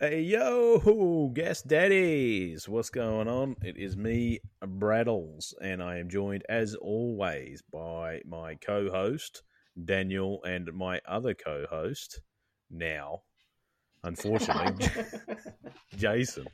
[0.00, 3.56] Hey yo, guest daddies, what's going on?
[3.64, 9.42] It is me, Braddles, and I am joined as always by my co-host
[9.84, 12.20] Daniel and my other co-host
[12.70, 13.22] now,
[14.04, 14.86] unfortunately,
[15.96, 16.46] Jason.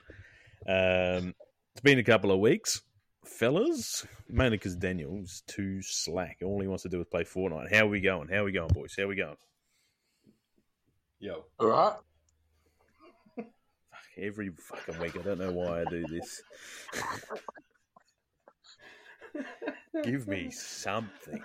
[0.66, 1.34] Um,
[1.74, 2.80] it's been a couple of weeks,
[3.26, 6.38] fellas, mainly because Daniel's too slack.
[6.42, 7.74] All he wants to do is play Fortnite.
[7.74, 8.29] How are we going?
[8.29, 8.95] How are we going, boys?
[8.96, 9.37] How are we going?
[11.20, 11.96] Yo, All right.
[14.18, 15.16] Every fucking week.
[15.18, 16.42] I don't know why I do this.
[20.02, 21.43] Give me something.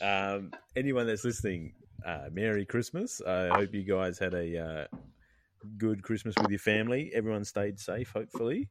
[0.00, 1.72] Um, anyone that's listening,
[2.04, 3.20] uh, Merry Christmas.
[3.26, 4.96] I hope you guys had a uh,
[5.78, 7.10] good Christmas with your family.
[7.14, 8.68] Everyone stayed safe, hopefully.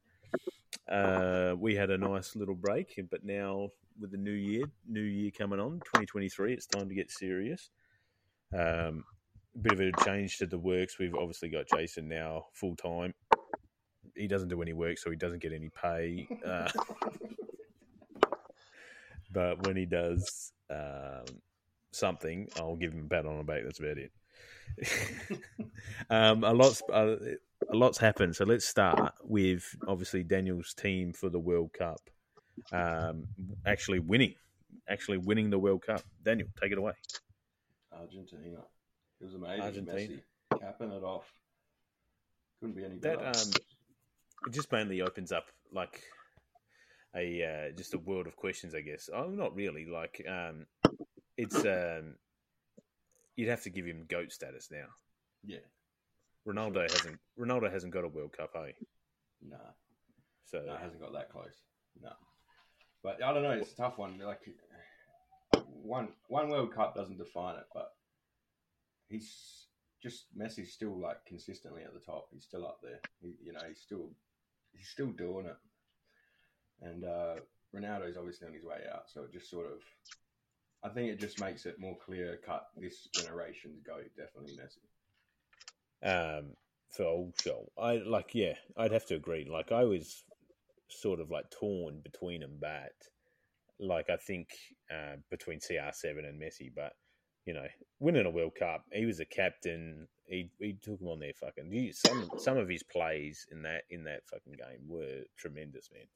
[0.89, 5.31] Uh, we had a nice little break, but now with the new year, new year
[5.31, 7.69] coming on, 2023, it's time to get serious.
[8.53, 9.03] Um,
[9.61, 10.99] bit of a change to the works.
[10.99, 13.13] We've obviously got Jason now full time.
[14.15, 16.27] He doesn't do any work, so he doesn't get any pay.
[16.45, 16.69] Uh,
[19.31, 21.25] but when he does um,
[21.91, 23.63] something, I'll give him a pat on the back.
[23.63, 24.11] That's about it.
[26.09, 27.15] um, a lot's uh,
[27.71, 28.35] a lot's happened.
[28.35, 32.01] So let's start with obviously Daniel's team for the World Cup,
[32.71, 33.25] um,
[33.65, 34.35] actually winning,
[34.89, 36.01] actually winning the World Cup.
[36.23, 36.93] Daniel, take it away.
[37.93, 38.59] Argentina.
[39.25, 39.61] It was amazing.
[39.63, 40.21] Argentina.
[40.53, 41.25] Messi capping it off.
[42.59, 43.27] Couldn't be any That better.
[43.29, 43.53] um,
[44.45, 45.99] it just mainly opens up like
[47.15, 49.09] a uh, just a world of questions, I guess.
[49.11, 49.87] Oh, not really.
[49.87, 50.67] Like um,
[51.37, 52.15] it's um,
[53.35, 54.85] you'd have to give him goat status now.
[55.43, 55.57] yeah,
[56.47, 58.75] Ronaldo hasn't Ronaldo hasn't got a World Cup, hey?
[59.41, 59.57] nah,
[60.45, 61.63] So no, it hasn't got that close.
[61.99, 62.11] No,
[63.01, 63.51] but I don't know.
[63.53, 64.19] It's a tough one.
[64.19, 64.41] Like
[65.81, 67.94] one one World Cup doesn't define it, but
[69.09, 69.67] he's
[70.01, 72.27] just Messi's still like consistently at the top.
[72.31, 72.99] He's still up there.
[73.21, 74.09] He, you know, he's still
[74.73, 75.57] he's still doing it.
[76.81, 77.35] And uh,
[77.75, 79.79] Ronaldo's obviously on his way out, so it just sort of.
[80.83, 82.67] I think it just makes it more clear cut.
[82.77, 86.37] This generation's go definitely Messi.
[86.37, 86.51] um,
[86.91, 89.47] for old show, I like yeah, I'd have to agree.
[89.51, 90.23] Like I was
[90.89, 92.93] sort of like torn between them, but
[93.79, 94.49] like I think
[94.91, 96.93] uh, between CR7 and Messi, but
[97.45, 97.67] you know,
[97.99, 100.07] winning a World Cup, he was a captain.
[100.27, 101.91] He he took him on there fucking.
[101.93, 106.07] Some some of his plays in that in that fucking game were tremendous, man.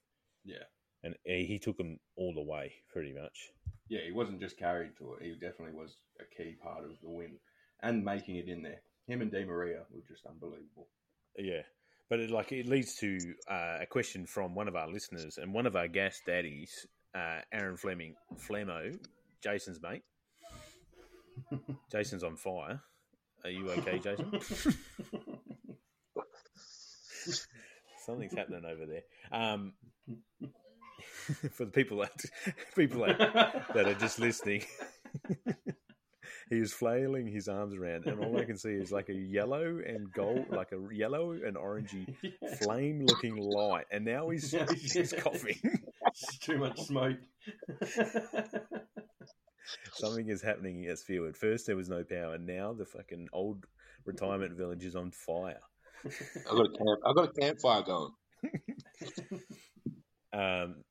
[0.44, 0.66] Yeah.
[1.04, 3.52] And he, he took them all the way, pretty much.
[3.88, 5.24] yeah, he wasn't just carried to it.
[5.24, 7.38] He definitely was a key part of the win
[7.82, 8.82] and making it in there.
[9.08, 10.88] Him and Di Maria were just unbelievable.
[11.38, 11.62] Yeah,
[12.10, 13.18] but it, like it leads to
[13.50, 16.86] uh, a question from one of our listeners and one of our gas daddies,
[17.16, 18.98] uh, Aaron Fleming, Flemo,
[19.42, 20.04] Jason's mate.
[21.92, 22.82] Jason's on fire.
[23.44, 24.32] Are you okay, Jason?
[28.06, 29.04] Something's happening over there.
[29.32, 29.74] Um,
[31.52, 32.12] for the people that
[32.76, 33.18] people that,
[33.74, 34.64] that are just listening,
[36.50, 39.80] he was flailing his arms around, and all I can see is like a yellow
[39.86, 42.16] and gold, like a yellow and orangey
[42.62, 44.52] flame-looking light, and now he's
[44.92, 45.60] he's coughing.
[46.08, 47.18] It's too much smoke.
[50.00, 53.66] Something is happening at first, there was no power, and now the fucking old
[54.06, 55.60] retirement village is on fire.
[56.06, 57.00] I got a camp.
[57.06, 58.12] I got a campfire going.
[60.32, 60.84] Um,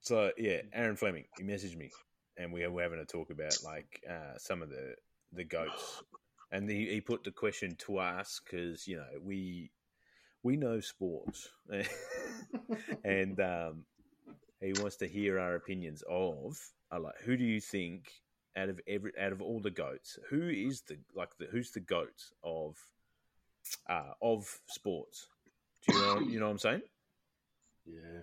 [0.00, 1.90] so yeah, Aaron Fleming, he messaged me,
[2.36, 4.94] and we were having a talk about like uh, some of the
[5.32, 6.02] the goats,
[6.52, 9.70] and he, he put the question to us because you know we
[10.42, 11.48] we know sports,
[13.04, 13.84] and um,
[14.60, 16.56] he wants to hear our opinions of
[16.92, 18.10] uh, like who do you think
[18.58, 21.80] out of every out of all the goats, who is the like the who's the
[21.80, 22.76] goat of
[23.88, 25.28] uh, of sports?
[25.86, 26.82] Do you know you know what I'm saying?
[27.86, 28.22] Yeah.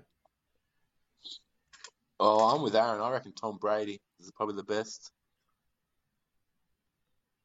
[2.20, 3.02] Oh, I'm with Aaron.
[3.02, 5.12] I reckon Tom Brady is probably the best.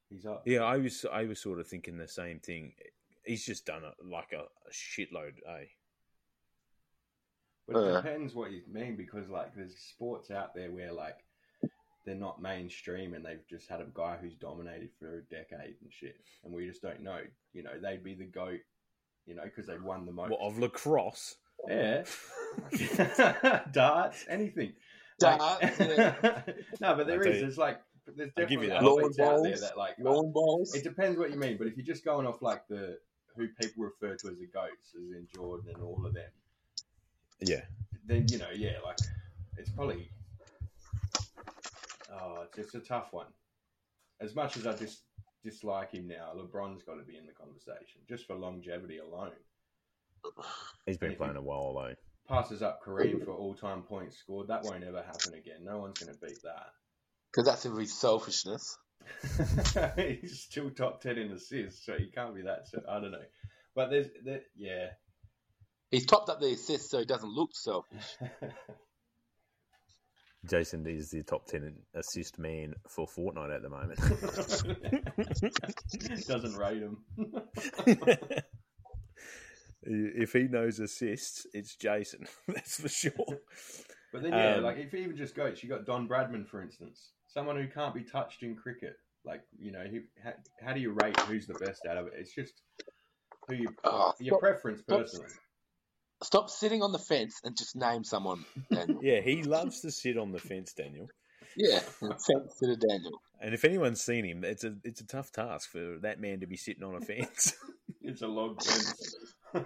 [0.09, 0.43] He's up.
[0.45, 2.73] Yeah, I was I was sort of thinking the same thing.
[3.25, 5.65] He's just done it like a, a shitload, eh?
[7.67, 8.01] But it Uh.
[8.01, 11.17] depends what you mean because like there's sports out there where like
[12.05, 15.91] they're not mainstream and they've just had a guy who's dominated for a decade and
[15.91, 17.19] shit, and we just don't know.
[17.53, 18.59] You know, they'd be the goat.
[19.27, 20.31] You know, because they've won the most.
[20.31, 21.35] Well, of lacrosse.
[21.67, 22.03] Yeah.
[23.71, 24.73] Darts, anything.
[25.19, 25.79] Darts,
[26.81, 27.41] no, but there I'll is.
[27.41, 27.79] There's like,
[28.15, 28.83] there's I'll give you definitely that.
[28.83, 29.95] Lawn athletes out there that like.
[29.99, 30.73] Uh, Lawn balls.
[30.73, 32.97] It depends what you mean, but if you're just going off like the
[33.35, 36.29] who people refer to as the goats, as in Jordan and all of them,
[37.39, 37.61] Yeah,
[38.05, 38.97] then you know, yeah, like
[39.57, 40.09] it's probably.
[42.13, 43.27] Oh, it's, it's a tough one.
[44.19, 45.03] As much as I just
[45.43, 49.31] dislike him now, LeBron's got to be in the conversation just for longevity alone.
[50.85, 51.95] He's been playing you- a while though.
[52.27, 54.47] Passes up Kareem for all-time points scored.
[54.47, 55.65] That won't ever happen again.
[55.65, 56.67] No one's going to beat that.
[57.29, 58.77] Because that's of his selfishness.
[59.97, 62.67] He's still top ten in assists, so he can't be that.
[62.87, 63.23] I don't know,
[63.75, 64.89] but there's, there, yeah.
[65.89, 68.17] He's topped up the assists so he doesn't look selfish.
[70.49, 73.99] Jason is the top ten assist man for Fortnite at the moment.
[76.27, 76.97] Doesn't rate him.
[79.83, 82.27] if he knows assists, it's Jason.
[82.47, 83.39] That's for sure.
[84.11, 86.61] But then, yeah, Um, like if you even just goes, you got Don Bradman, for
[86.61, 88.95] instance, someone who can't be touched in cricket.
[89.23, 90.33] Like, you know, he, how,
[90.65, 92.13] how do you rate who's the best out of it?
[92.17, 92.61] It's just
[93.47, 95.01] who you, Oh, your stop, preference stop.
[95.01, 95.29] personally.
[96.23, 98.99] Stop sitting on the fence and just name someone, Daniel.
[99.03, 101.07] Yeah, he loves to sit on the fence, Daniel.
[101.57, 102.25] yeah, fence
[102.59, 103.19] to the Daniel.
[103.41, 106.47] And if anyone's seen him, it's a it's a tough task for that man to
[106.47, 107.53] be sitting on a fence.
[108.03, 109.15] It's a log fence.
[109.53, 109.61] yeah.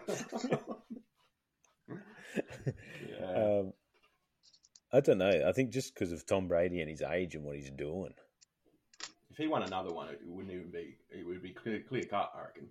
[3.35, 3.73] um,
[4.91, 5.43] I don't know.
[5.47, 8.13] I think just because of Tom Brady and his age and what he's doing.
[9.29, 10.97] if he won another one, it wouldn't even be.
[11.11, 12.67] It would be clear, clear cut, I reckon.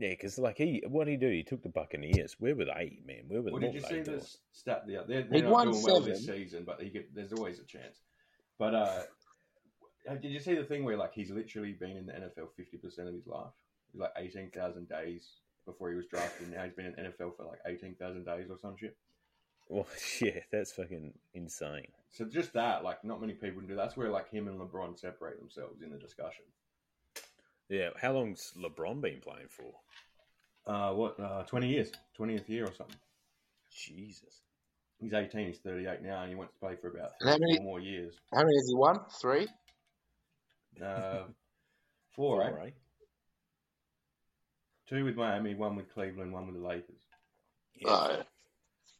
[0.00, 1.30] Yeah, because like he, what did he do?
[1.30, 2.36] He took the Buccaneers.
[2.38, 3.24] Where were they, man?
[3.28, 4.18] Where were Well, what did you were see they doing?
[4.18, 4.84] this stat?
[4.86, 7.64] The they're, they're not won doing well this season, but he get, there's always a
[7.64, 7.98] chance.
[8.58, 9.02] But uh,
[10.22, 13.08] did you see the thing where like he's literally been in the NFL fifty percent
[13.08, 13.52] of his life?
[13.92, 15.28] He's like eighteen thousand days
[15.66, 16.50] before he was drafted.
[16.50, 18.96] Now he's been in the NFL for like eighteen thousand days or some shit.
[19.68, 19.86] Well,
[20.22, 21.88] yeah, that's fucking insane.
[22.08, 23.76] So just that, like, not many people can do.
[23.76, 26.44] That's where like him and LeBron separate themselves in the discussion.
[27.70, 29.72] Yeah, how long's LeBron been playing for?
[30.66, 31.18] Uh, what?
[31.18, 32.96] Uh, twenty years, twentieth year or something.
[33.70, 34.42] Jesus.
[34.98, 35.46] He's eighteen.
[35.46, 37.80] He's thirty-eight now, and he wants to play for about how three, many- four more
[37.80, 38.14] years.
[38.34, 38.98] How many has he won?
[39.20, 39.48] Three?
[40.84, 41.24] Uh,
[42.14, 42.50] four, eh?
[42.50, 42.70] Four, eh?
[44.88, 47.02] Two with Miami, one with Cleveland, one with the Lakers.
[47.76, 47.88] Yeah.
[47.88, 48.22] Oh.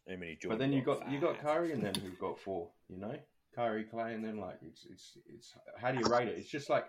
[0.08, 2.96] How many But then you got you got Curry and then who've got four, you
[2.96, 3.16] know,
[3.54, 6.38] Curry, Clay, and then like it's it's it's how do you rate it?
[6.38, 6.86] It's just like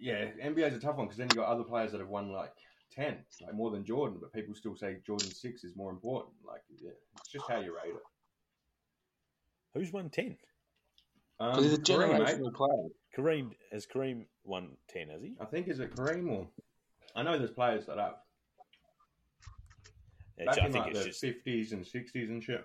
[0.00, 2.52] yeah, NBA's a tough one because then you got other players that have won like
[2.90, 6.34] ten, like more than Jordan, but people still say Jordan six is more important.
[6.46, 8.02] Like yeah, it's just how you rate it.
[9.74, 10.36] Who's won ten?
[11.38, 12.38] Um, Because he's a Kareem, mate.
[12.38, 12.88] generational player.
[13.16, 15.34] Kareem has Kareem won ten, has he?
[15.40, 16.48] I think is it Kareem or
[17.14, 18.14] I know there's players that have
[20.38, 21.20] Yeah, back I in think like it's the just.
[21.20, 22.64] fifties and sixties and shit.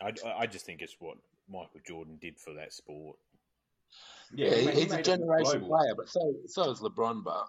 [0.00, 1.18] I, I just think it's what
[1.48, 3.16] Michael Jordan did for that sport.
[4.34, 7.24] Yeah, he ma- he he's a generation player, but so so is LeBron.
[7.24, 7.46] But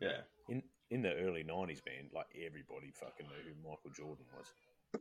[0.00, 5.00] Yeah, In in the early nineties, man, like everybody fucking knew who Michael Jordan was.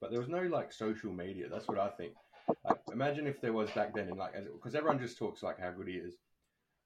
[0.00, 1.48] but there was no like social media.
[1.50, 2.12] That's what I think.
[2.64, 5.70] Like, imagine if there was back then, and like, because everyone just talks like how
[5.70, 6.14] good he is.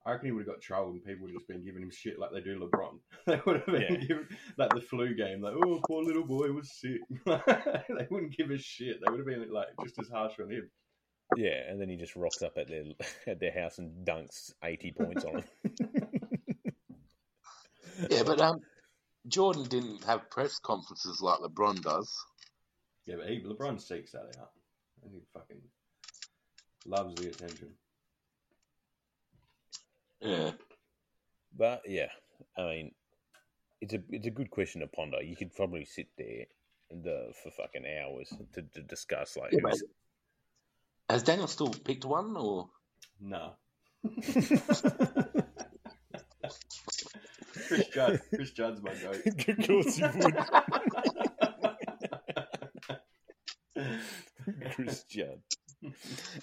[0.06, 1.91] I reckon he would have got trolled, and people would have just been giving him
[1.91, 2.99] shit like they do LeBron.
[3.27, 3.97] they would have been Yeah.
[3.97, 8.50] giving like the flu game, like, "Oh, poor little boy was sick." they wouldn't give
[8.50, 8.99] a shit.
[9.05, 10.71] They would have been like just as harsh on him.
[11.37, 12.85] Yeah, and then he just rocks up at their
[13.26, 15.44] at their house and dunks eighty points on them.
[18.11, 18.61] yeah, but um,
[19.26, 22.14] Jordan didn't have press conferences like LeBron does.
[23.04, 24.50] Yeah, but he, LeBron seeks that out,
[25.02, 25.61] and he fucking
[26.87, 27.68] loves the attention.
[30.20, 30.50] Yeah,
[31.56, 32.08] But yeah,
[32.56, 32.92] I mean,
[33.80, 35.23] it's a it's a good question to ponder.
[35.23, 36.47] You could probably sit there
[36.90, 39.85] and, uh, for fucking hours to, to discuss like Yeah, who's,
[41.09, 42.69] has Daniel still picked one or?
[43.21, 43.53] No.
[47.67, 48.21] Chris Judd.
[48.35, 49.21] Chris Judd's my goat.
[49.27, 50.37] of course you would,
[54.75, 55.41] Chris Judd.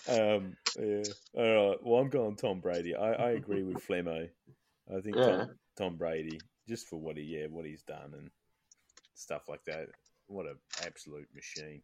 [0.07, 1.03] Um, yeah.
[1.33, 1.77] All right.
[1.83, 2.95] Well, I'm going Tom Brady.
[2.95, 4.29] I, I agree with Flemo.
[4.95, 5.25] I think Yeah.
[5.25, 8.29] Tom, Tom Brady, just for what he yeah what he's done and
[9.15, 9.87] stuff like that.
[10.27, 11.81] What an absolute machine.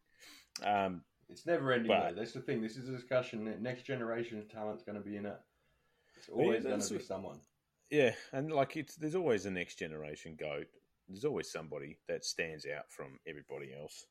[0.64, 2.14] Um, It's never ending But- though.
[2.16, 2.60] That's the thing.
[2.60, 3.62] This is a discussion.
[3.62, 5.38] Next generation of talent's going to be in it.
[6.16, 7.40] It's Yeah, always going to be someone.
[7.90, 10.66] Yeah, and like it's there's always a next generation goat.
[11.08, 14.06] There's always somebody that stands out from everybody else.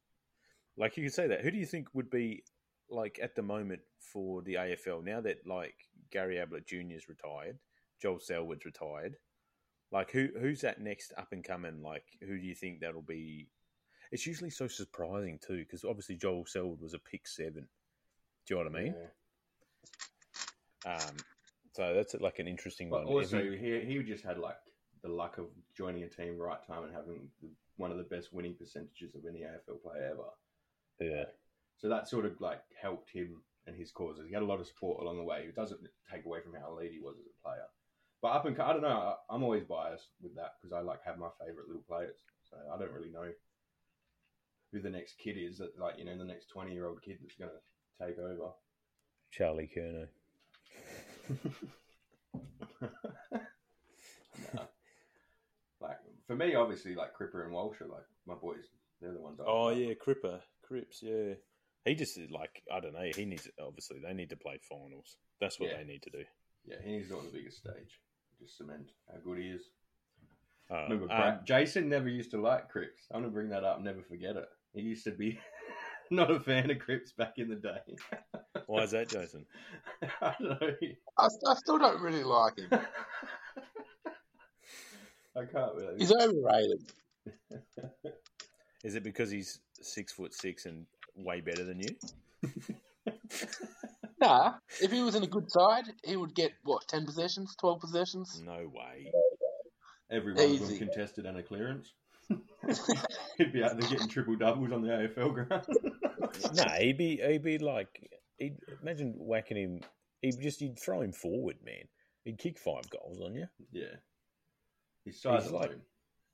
[0.77, 1.41] Like you could say that.
[1.41, 2.43] Who do you think would be
[2.89, 5.75] like at the moment for the AFL now that like
[6.11, 7.57] Gary Ablett Jr.'s retired,
[8.01, 9.15] Joel Selwood's retired?
[9.91, 11.81] Like who who's that next up and coming?
[11.81, 13.49] Like who do you think that'll be?
[14.11, 17.67] It's usually so surprising too because obviously Joel Selwood was a pick seven.
[18.45, 18.95] Do you know what I mean?
[20.85, 20.93] Yeah.
[20.93, 21.15] Um,
[21.73, 23.13] so that's like an interesting But one.
[23.13, 24.57] also, he he just had like
[25.03, 28.33] the luck of joining a team right time and having the, one of the best
[28.33, 30.29] winning percentages of any AFL player ever.
[30.99, 31.25] yeah.
[31.77, 34.27] So that sort of like helped him and his causes.
[34.27, 35.45] He had a lot of support along the way.
[35.47, 35.79] It doesn't
[36.11, 37.65] take away from how elite he was as a player.
[38.21, 39.15] But up and I don't know.
[39.29, 42.17] I'm always biased with that because I like have my favorite little players.
[42.49, 43.31] So I don't really know
[44.71, 47.17] who the next kid is that like you know the next 20 year old kid
[47.21, 48.51] that's going to take over.
[49.31, 50.07] Charlie Curnow.
[52.81, 52.89] no.
[55.79, 55.97] Like
[56.27, 58.65] for me, obviously, like Cripper and Walsh are like my boys.
[59.01, 59.39] They're the ones.
[59.39, 59.77] I Oh like.
[59.77, 61.33] yeah, Cripper, Crips, yeah.
[61.85, 63.09] He just like I don't know.
[63.15, 65.17] He needs obviously they need to play finals.
[65.39, 65.77] That's what Yeah.
[65.77, 66.23] they need to do.
[66.65, 66.75] yeah.
[66.83, 67.99] He needs to on the biggest stage.
[68.39, 69.61] Just cement how good he is.
[70.71, 73.07] Uh, Remember, um, Brad, Jason never used to like Cripps.
[73.11, 73.81] I'm gonna bring that up.
[73.81, 74.47] Never forget it.
[74.73, 75.37] He used to be
[76.11, 77.95] not a fan of Cripps back in the day.
[78.67, 79.45] why is that, Jason?
[80.21, 80.73] I don't know.
[81.17, 82.69] I, I still don't really like him.
[85.35, 85.97] I can't really.
[85.97, 86.91] He's overrated.
[88.83, 90.85] Is it because he's six foot six and
[91.15, 91.95] way better than you?
[94.21, 97.79] Nah, if he was in a good side, he would get what ten possessions, twelve
[97.81, 98.41] possessions.
[98.45, 99.11] No way.
[100.11, 101.93] Every one of them contested and a clearance.
[103.37, 105.65] He'd be out there getting triple doubles on the AFL ground.
[106.55, 109.79] no, he'd be he'd be like he'd imagine whacking him.
[110.21, 111.83] He'd just you'd throw him forward, man.
[112.23, 113.47] He'd kick five goals on you.
[113.71, 113.95] yeah.
[115.05, 115.61] His size He's alone.
[115.63, 115.79] like-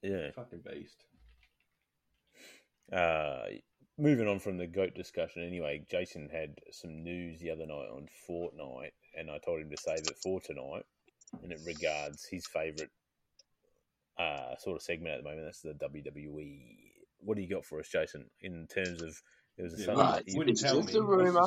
[0.03, 0.31] Yeah.
[0.35, 1.03] Fucking beast.
[2.91, 3.43] Uh,
[3.97, 8.07] moving on from the goat discussion, anyway, Jason had some news the other night on
[8.29, 10.83] Fortnite, and I told him to save it for tonight.
[11.43, 12.89] And it regards his favourite
[14.19, 15.45] uh, sort of segment at the moment.
[15.45, 16.59] That's the WWE.
[17.19, 18.25] What do you got for us, Jason?
[18.41, 19.21] In terms of
[19.57, 20.15] there was a Yeah, right.
[20.25, 20.99] that you- Wouldn't It's just me.
[20.99, 21.41] a rumour.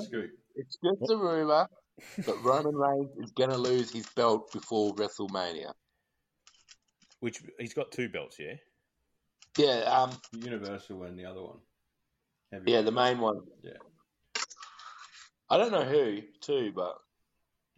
[0.57, 1.69] It's just a rumor
[2.19, 5.73] that Roman Reigns is going to lose his belt before WrestleMania.
[7.21, 8.55] which he's got two belts, yeah.
[9.59, 11.59] Yeah, um, Universal and the other one.
[12.53, 13.41] Heavy yeah, the main one.
[13.62, 13.73] Yeah.
[15.50, 16.97] I don't know who too, but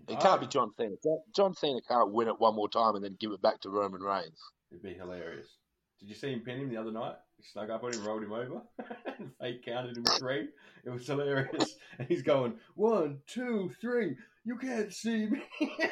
[0.09, 0.95] it can't be John Cena.
[1.03, 3.71] John- John Cena can't win it one more time and then give it back to
[3.71, 4.39] Roman Reigns.
[4.73, 5.59] It'd be hilarious.
[6.01, 7.17] Did you see him pin him the other night?
[7.37, 8.63] He snuck up on him, rolled him over,
[9.19, 10.49] and fake counted him three.
[10.83, 11.77] It was hilarious.
[11.99, 15.43] And he's going, one, two, three, you can't see me.
[15.61, 15.91] it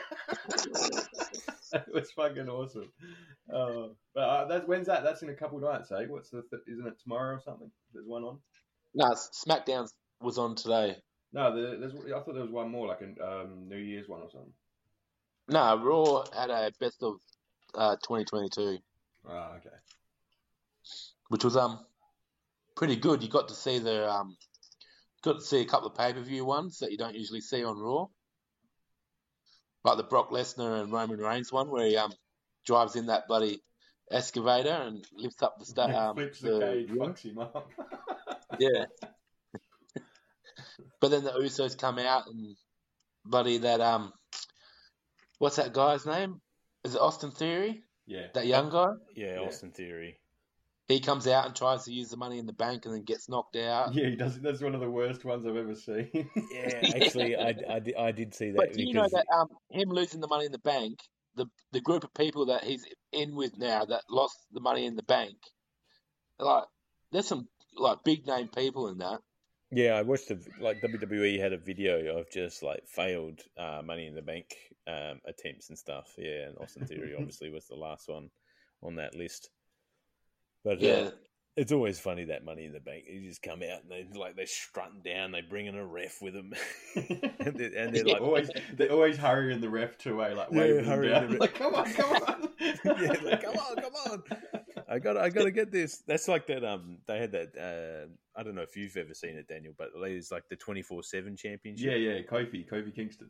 [1.92, 2.90] was fucking awesome.
[3.54, 5.04] Uh, but uh, that's when's that?
[5.04, 6.06] That's in a couple nights, eh?
[6.08, 6.42] What's the?
[6.49, 7.70] Th- isn't it tomorrow or something?
[7.92, 8.38] There's one on.
[8.94, 9.90] No, SmackDown
[10.22, 10.96] was on today.
[11.34, 11.94] No, there, there's.
[11.94, 14.54] I thought there was one more, like a um, New Year's one or something.
[15.49, 17.16] No, Raw had a best of
[17.75, 18.79] uh, 2022,
[19.29, 19.69] Ah, okay.
[21.29, 21.85] which was um
[22.77, 23.23] pretty good.
[23.23, 24.37] You got to see the um
[25.23, 27.62] got to see a couple of pay per view ones that you don't usually see
[27.65, 28.07] on Raw,
[29.85, 32.12] like the Brock Lesnar and Roman Reigns one, where he um
[32.67, 33.61] drives in that bloody
[34.11, 37.00] excavator and lifts up the sta- um, Flips the, the cage, ring.
[37.00, 37.71] fucks him up.
[38.59, 38.87] Yeah.
[41.00, 42.57] but then the Usos come out and
[43.25, 44.12] bloody that um
[45.39, 46.41] what's that guy's name?
[46.84, 47.82] Is it Austin Theory?
[48.06, 48.26] yeah.
[48.34, 48.92] That young guy?
[49.14, 49.46] Yeah, Yeah.
[49.46, 50.18] Austin Theory.
[50.88, 53.28] He comes out and tries to use the money in the bank and then gets
[53.28, 53.94] knocked out.
[53.94, 54.40] Yeah, he does.
[54.40, 56.10] That's one of the worst ones I've ever seen.
[56.52, 58.56] Yeah, actually, I, I, di- I did see that.
[58.56, 60.99] But do you know that um him losing the money in the bank,
[61.37, 64.96] the the group of people that he's in with now that lost the money in
[64.96, 65.37] the bank,
[66.40, 66.64] like
[67.12, 67.46] there's some
[67.76, 69.20] like big name people in that.
[69.70, 74.08] Yeah, I watched the like WWE had a video of just like failed uh, Money
[74.08, 74.46] in the Bank
[74.90, 76.14] um, attempts and stuff.
[76.18, 78.30] Yeah, and Austin Theory obviously was the last one
[78.82, 79.50] on that list.
[80.64, 80.92] But Yeah.
[80.92, 81.11] uh,
[81.56, 83.04] it's always funny that Money in the Bank.
[83.09, 85.32] You just come out and they like they're strutting down.
[85.32, 86.52] They bring in a ref with them,
[86.94, 90.50] and they're, and they're They're like, always they're always hurrying the ref to way, like
[90.52, 91.38] Yeah, waving him hurrying down.
[91.40, 92.49] Like, come on, come on.
[92.61, 93.79] yeah, like, come on, come on.
[93.79, 93.79] I
[95.02, 96.02] got, I got to get this.
[96.07, 96.64] That's like that.
[96.64, 97.57] Um, they had that.
[97.57, 100.83] Uh, I don't know if you've ever seen it, Daniel, but it's like the twenty
[100.83, 101.87] four seven championship.
[101.90, 103.28] Yeah, yeah, Kofi, Kofi Kingston.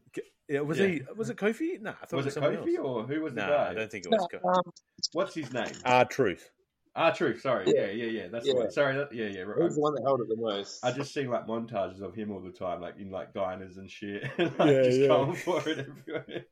[0.49, 0.87] Yeah, was Yeah.
[0.89, 1.03] he?
[1.17, 1.81] Was it Kofi?
[1.81, 2.87] No, I thought Was it it was someone Kofi else.
[2.87, 3.71] or who was the No, guy?
[3.71, 4.27] I don't think it was.
[4.33, 4.57] Kofi.
[4.57, 4.73] Um,
[5.13, 5.73] What's his name?
[5.85, 6.51] Ah, truth.
[6.97, 7.41] Ah, Truth.
[7.43, 7.65] Sorry.
[7.69, 7.87] Yeah.
[7.87, 8.29] Yeah, yeah, yeah.
[8.29, 8.65] That's Yeah.
[8.65, 8.73] the.
[8.73, 8.97] Sorry.
[8.97, 9.43] That, yeah, yeah.
[9.43, 9.63] right.
[9.63, 10.85] he's the one that held it the most.
[10.85, 13.89] I just see like montages of him all the time, like in like diners and
[13.89, 15.07] shit, like, Yeah, just yeah.
[15.07, 16.45] going for it everywhere.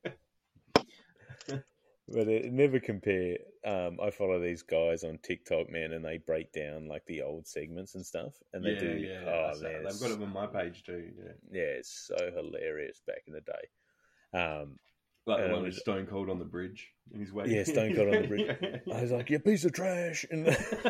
[2.10, 3.36] But it never compare.
[3.66, 7.46] Um, I follow these guys on TikTok, man, and they break down like the old
[7.46, 8.96] segments and stuff, and they yeah, do.
[8.98, 9.20] yeah.
[9.26, 11.10] oh man, they've got them on my page too.
[11.18, 14.38] Yeah, yeah, it's so hilarious back in the day.
[14.38, 14.78] Um,
[15.26, 17.44] like the one was- Stone Cold on the bridge in his way.
[17.46, 18.82] Yeah, Stone Cold on the bridge.
[18.94, 20.46] I was like, "You piece of trash," and,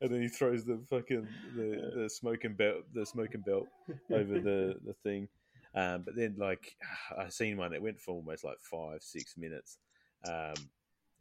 [0.00, 1.26] and then he throws the fucking
[1.56, 3.68] the, the smoking belt the smoking belt
[4.12, 5.28] over the the thing.
[5.74, 6.76] Um, but then like
[7.18, 9.78] I seen one that went for almost like five six minutes,
[10.26, 10.54] um,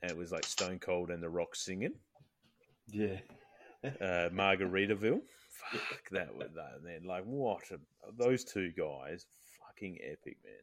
[0.01, 1.93] and it was like Stone Cold and the Rock singing
[2.89, 3.17] yeah.
[3.83, 5.21] uh, Margaritaville
[5.71, 6.83] fuck that was that.
[6.83, 7.63] Man, like what?
[7.71, 7.77] A,
[8.17, 9.25] those two guys,
[9.65, 10.53] fucking epic, man.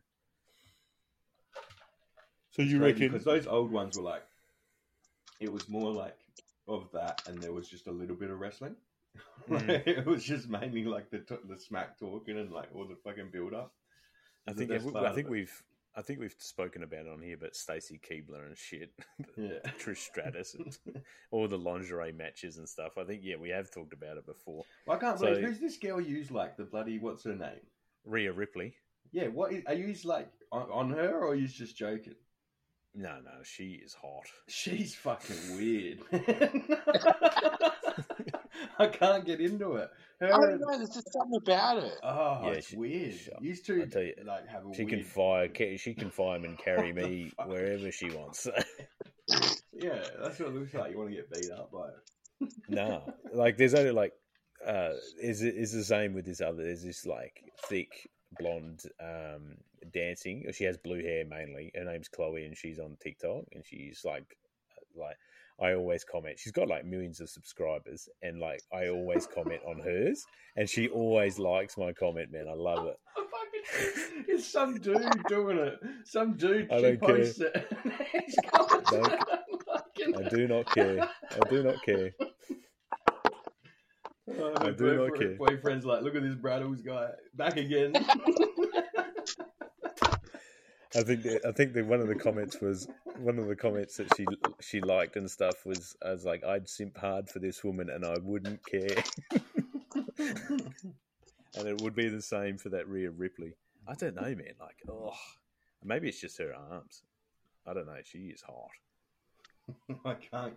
[2.53, 3.09] So you reckon?
[3.09, 4.23] Because those old ones were like,
[5.41, 6.17] it was more like
[6.69, 8.77] of that, and there was just a little bit of wrestling.
[9.51, 9.87] Mm.
[9.87, 13.29] it was just mainly like the t- the smack talking and like all the fucking
[13.31, 13.75] build up.
[14.49, 15.63] I think best we, I think we've
[15.95, 18.91] I think we've spoken about it on here, but Stacy Keibler and shit,
[19.37, 19.59] Yeah.
[19.79, 20.75] Trish Stratus, and
[21.31, 22.97] all the lingerie matches and stuff.
[22.97, 24.65] I think yeah, we have talked about it before.
[24.87, 27.61] Well, I can't So- believe who's this girl used like the bloody what's her name?
[28.07, 28.75] Rhea Ripley.
[29.13, 32.15] Yeah, what is, are you like on, on her or are you just joking?
[32.95, 34.25] No, no, she is hot.
[34.49, 35.99] She's fucking weird.
[38.61, 38.69] Man.
[38.79, 39.91] I can't get into it.
[40.21, 40.77] Her I don't know.
[40.77, 41.95] There's just something about it.
[42.03, 43.15] Oh, Yeah, it's she- weird.
[43.15, 44.99] she- These two tell you, like have a She weird.
[44.99, 45.77] can fire.
[45.77, 48.47] She can fire and carry me wherever she wants.
[49.73, 50.93] Yeah, that's what it looks like.
[50.93, 52.53] You want to get beat up by it.
[52.69, 54.13] no, like there's only like
[54.67, 56.63] uh, is is the same with this other.
[56.63, 58.09] There's this like thick
[58.39, 59.57] blonde um
[59.93, 60.47] dancing.
[60.53, 61.73] She has blue hair mainly.
[61.75, 64.37] Her name's Chloe, and she's on TikTok, and she's like
[64.97, 65.17] like.
[65.63, 66.39] I always comment.
[66.39, 70.25] She's got like millions of subscribers, and like I always comment on hers,
[70.57, 72.31] and she always likes my comment.
[72.33, 72.97] Man, I love it.
[74.29, 75.79] It's some dude doing it.
[76.05, 77.17] Some dude I she don't care.
[77.17, 77.67] posts it.
[78.27, 79.23] He's going Don't-
[79.67, 81.09] fucking- I do not care.
[81.31, 82.11] I do not care.
[84.39, 85.37] Oh, I do not care.
[85.37, 87.93] Boyfriend's like, look at this Braddles guy back again.
[90.97, 92.87] I think that, I think that one of the comments was
[93.19, 94.27] one of the comments that she
[94.61, 98.05] she liked and stuff was I was like I'd simp hard for this woman and
[98.05, 99.03] I wouldn't care,
[100.19, 103.55] and it would be the same for that Rhea Ripley.
[103.89, 104.55] I don't know, man.
[104.61, 105.13] Like, oh,
[105.85, 107.03] maybe it's just her arms.
[107.67, 107.99] I don't know.
[108.05, 108.71] She is hot.
[110.05, 110.55] I can't.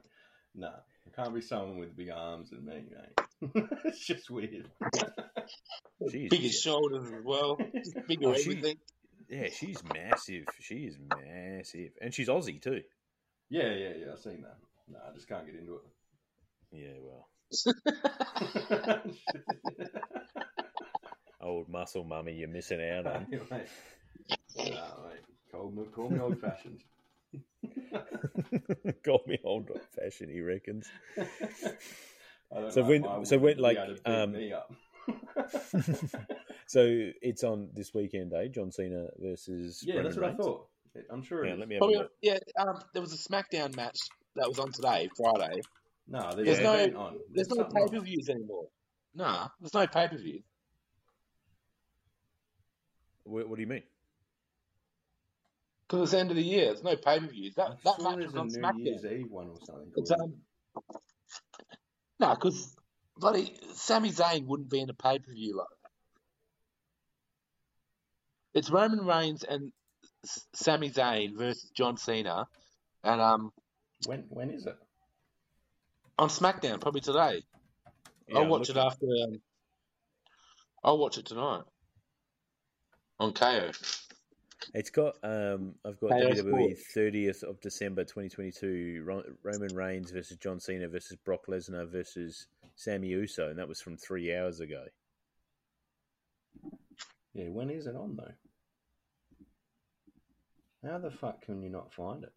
[0.56, 3.64] Nah, I can't be someone with big arms and me, mate.
[3.86, 4.70] it's just weird.
[6.12, 7.58] She Bigger shoulders as well.
[8.08, 8.78] Bigger Oh, she- everything.
[9.30, 10.46] Yeah, she's massive.
[10.60, 12.82] She is massive, and she's Aussie too.
[13.50, 14.12] Yeah, yeah, yeah.
[14.14, 14.58] I've seen that.
[14.90, 15.82] No, I just can't get into it.
[16.72, 17.30] Yeah, well,
[21.42, 23.28] old muscle mummy, you're missing out on.
[23.32, 23.42] mate.
[24.58, 25.24] Nah, mate.
[25.52, 26.82] Call me, call me old fashioned.
[29.06, 30.88] Call me old fashioned, he reckons.
[31.18, 31.24] I
[32.52, 34.72] don't So like when- so when, like, able to beat um, me up.
[36.68, 38.48] so it's on this weekend, eh?
[38.48, 40.40] John Cena versus yeah, Roman that's what Reigns?
[40.40, 40.68] I thought.
[41.12, 41.46] I'm sure.
[41.46, 41.60] Yeah, is.
[41.60, 42.12] let me have a look.
[42.22, 43.98] yeah, um, there was a SmackDown match
[44.36, 45.62] that was on today, Friday.
[46.08, 47.18] No, there's, There's an no- on.
[47.32, 48.68] There's no pay per views anymore.
[49.14, 50.42] Nah, there's no pay per view.
[53.26, 53.84] What, what do you mean?
[55.88, 56.66] Because it's the end of the year.
[56.68, 57.56] There's no pay per views.
[57.56, 58.86] That I'm that sure match there's was on New SmackDown.
[58.86, 60.22] Year's Eve one or something.
[60.22, 60.34] Um,
[62.20, 62.76] no, because
[63.20, 65.90] bloody Sami Zayn wouldn't be in a pay per view like that.
[68.60, 69.72] It's Roman Reigns and
[70.24, 72.48] S- Sami Zayn versus John Cena,
[73.04, 73.52] and um
[74.06, 74.78] when when is it?
[76.20, 77.44] on SmackDown probably today.
[78.28, 79.06] Yeah, I'll watch it after.
[79.06, 79.42] Um,
[80.84, 81.64] I'll watch it tonight
[83.20, 83.76] on Kayo.
[84.74, 89.04] It's got um, I've got Kayo WWE thirtieth of December, twenty twenty two.
[89.44, 92.48] Roman Reigns versus John Cena versus Brock Lesnar versus
[92.78, 94.86] Sammy Uso, and that was from three hours ago.
[97.34, 98.34] Yeah, when is it on though?
[100.90, 102.32] How the fuck can you not find it?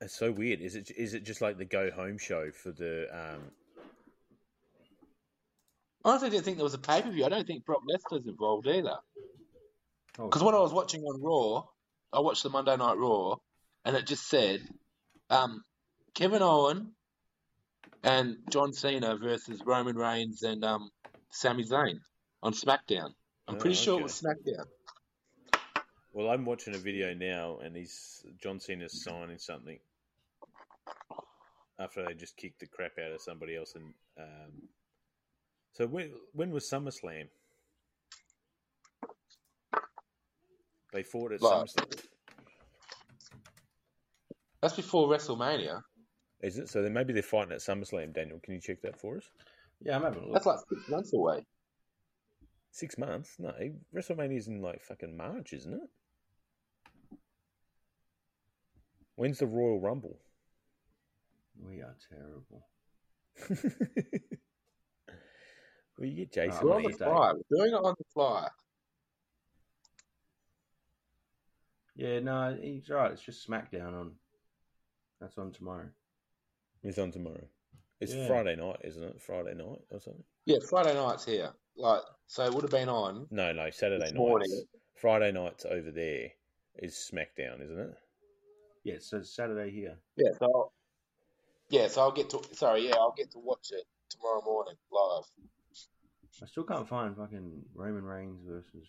[0.00, 0.60] It's so weird.
[0.60, 3.50] Is it is it just like the go home show for the um?
[6.04, 7.24] I honestly didn't think there was a pay per view.
[7.24, 8.96] I don't think Brock Lesnar's involved either.
[10.20, 11.64] Oh, Because when I was watching on Raw,
[12.12, 13.36] I watched the Monday Night Raw,
[13.84, 14.60] and it just said
[15.30, 15.64] um,
[16.14, 16.92] Kevin Owen
[18.08, 20.90] and John Cena versus Roman Reigns and um,
[21.30, 22.00] Sami Zayn
[22.42, 23.10] on SmackDown.
[23.46, 24.64] I'm Oh, pretty sure it was SmackDown.
[26.12, 29.78] Well, I'm watching a video now, and he's John Cena's signing something
[31.78, 33.74] after they just kicked the crap out of somebody else.
[33.74, 34.52] And um,
[35.74, 37.28] so when when was SummerSlam?
[40.92, 42.04] They fought at Like- SummerSlam.
[44.60, 45.82] That's before WrestleMania.
[46.42, 46.68] Is it?
[46.68, 48.14] So then maybe they're fighting at SummerSlam.
[48.14, 49.30] Daniel, can you check that for us?
[49.80, 50.34] yeah, I'm having a look.
[50.34, 51.44] That's like six months away.
[52.70, 53.34] Six months?
[53.38, 53.52] No,
[53.94, 55.80] WrestleMania's in like fucking March, isn't it?
[59.16, 60.18] When's the Royal Rumble?
[61.60, 62.68] We are terrible.
[65.98, 66.60] well, you get Jason.
[66.62, 66.98] Oh, We're on on the here.
[66.98, 67.32] fly.
[67.32, 68.48] We're doing it on the fly.
[71.96, 73.10] Yeah, no, he's right.
[73.10, 74.12] It's just SmackDown on.
[75.20, 75.88] That's on tomorrow.
[76.82, 77.46] It's on tomorrow.
[78.00, 78.26] It's Yeah.
[78.28, 79.20] Friday night, isn't it?
[79.20, 80.24] Friday night or something?
[80.44, 81.52] Yeah, Friday night's here.
[81.76, 83.26] Like, so it would have been on.
[83.30, 84.14] No, no, Saturday night.
[84.14, 84.66] morning.
[84.94, 86.30] Friday night's over there
[86.76, 87.98] is SmackDown, isn't it?
[88.84, 89.98] Yeah, so it's Saturday here.
[90.16, 90.72] Yeah, so I'll,
[91.68, 92.42] yeah, so I'll get to.
[92.52, 95.24] Sorry, yeah, I'll get to watch it tomorrow morning live.
[96.40, 98.88] I still can't find fucking Roman Reigns versus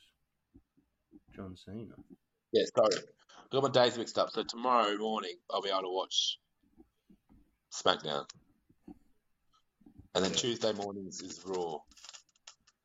[1.35, 1.95] John Cena.
[2.51, 3.03] Yeah, sorry,
[3.51, 4.29] got my days mixed up.
[4.29, 6.37] So tomorrow morning I'll be able to watch
[7.71, 8.25] SmackDown,
[10.15, 10.37] and then Yeah.
[10.37, 11.79] Tuesday mornings is Raw.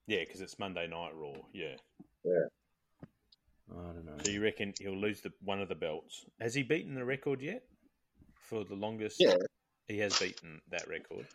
[0.06, 1.34] Yeah, because it's Monday Night Raw.
[1.52, 1.76] Yeah.
[2.24, 2.48] Yeah.
[3.70, 4.16] I don't know.
[4.22, 6.26] So you reckon he'll lose the one of the belts?
[6.40, 7.64] Has he beaten the record yet?
[8.34, 9.16] For the longest?
[9.18, 9.36] Yeah.
[9.88, 11.26] He has beaten that record.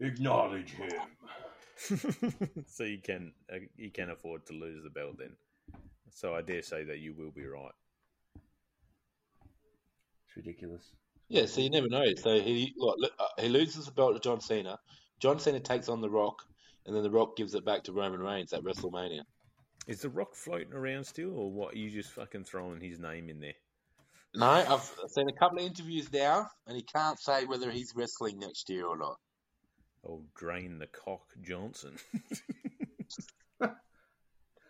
[0.00, 0.92] Acknowledge him.
[2.66, 5.32] so you can uh, you can afford to lose the belt then.
[6.10, 7.72] So I dare say that you will be right.
[10.26, 10.92] It's ridiculous.
[11.28, 12.04] Yeah, so you never know.
[12.16, 14.78] So he like, lo- uh, he loses the belt to John Cena.
[15.20, 16.42] John Cena takes on The Rock,
[16.86, 19.22] and then The Rock gives it back to Roman Reigns at WrestleMania.
[19.86, 21.74] Is the Rock floating around still, or what?
[21.74, 23.54] Are you just fucking throwing his name in there?
[24.34, 28.38] No, I've seen a couple of interviews now, and he can't say whether he's wrestling
[28.38, 29.16] next year or not.
[30.06, 31.96] Oh, drain the cock, Johnson.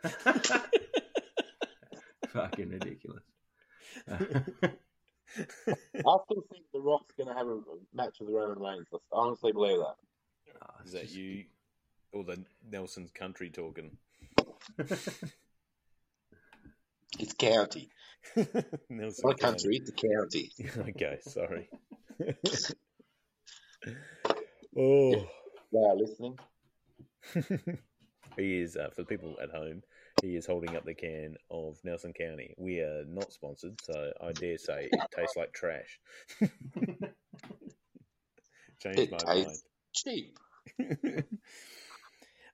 [2.29, 3.23] Fucking ridiculous.
[5.39, 5.43] I
[6.25, 7.61] still think The Rock's going to have a
[7.93, 8.87] match with the Roman Reigns.
[8.93, 9.97] I honestly believe that.
[10.63, 11.45] Ah, Is that just- you,
[12.13, 13.97] or the Nelson's country talking?
[17.21, 17.89] It's county.
[18.91, 20.51] Nelson Not a country, it's a county.
[20.91, 21.69] okay, sorry.
[24.77, 25.27] oh.
[25.73, 26.39] They are listening.
[28.37, 29.83] He is uh, for the people at home.
[30.23, 32.55] He is holding up the can of Nelson County.
[32.57, 36.01] We are not sponsored, so I dare say it tastes like trash.
[38.81, 40.39] Changed It my tastes cheap.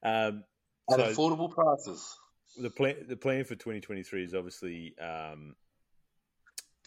[0.03, 0.45] um,
[0.91, 2.19] At so affordable prices.
[2.59, 5.55] the plan the plan for 2023 is obviously um,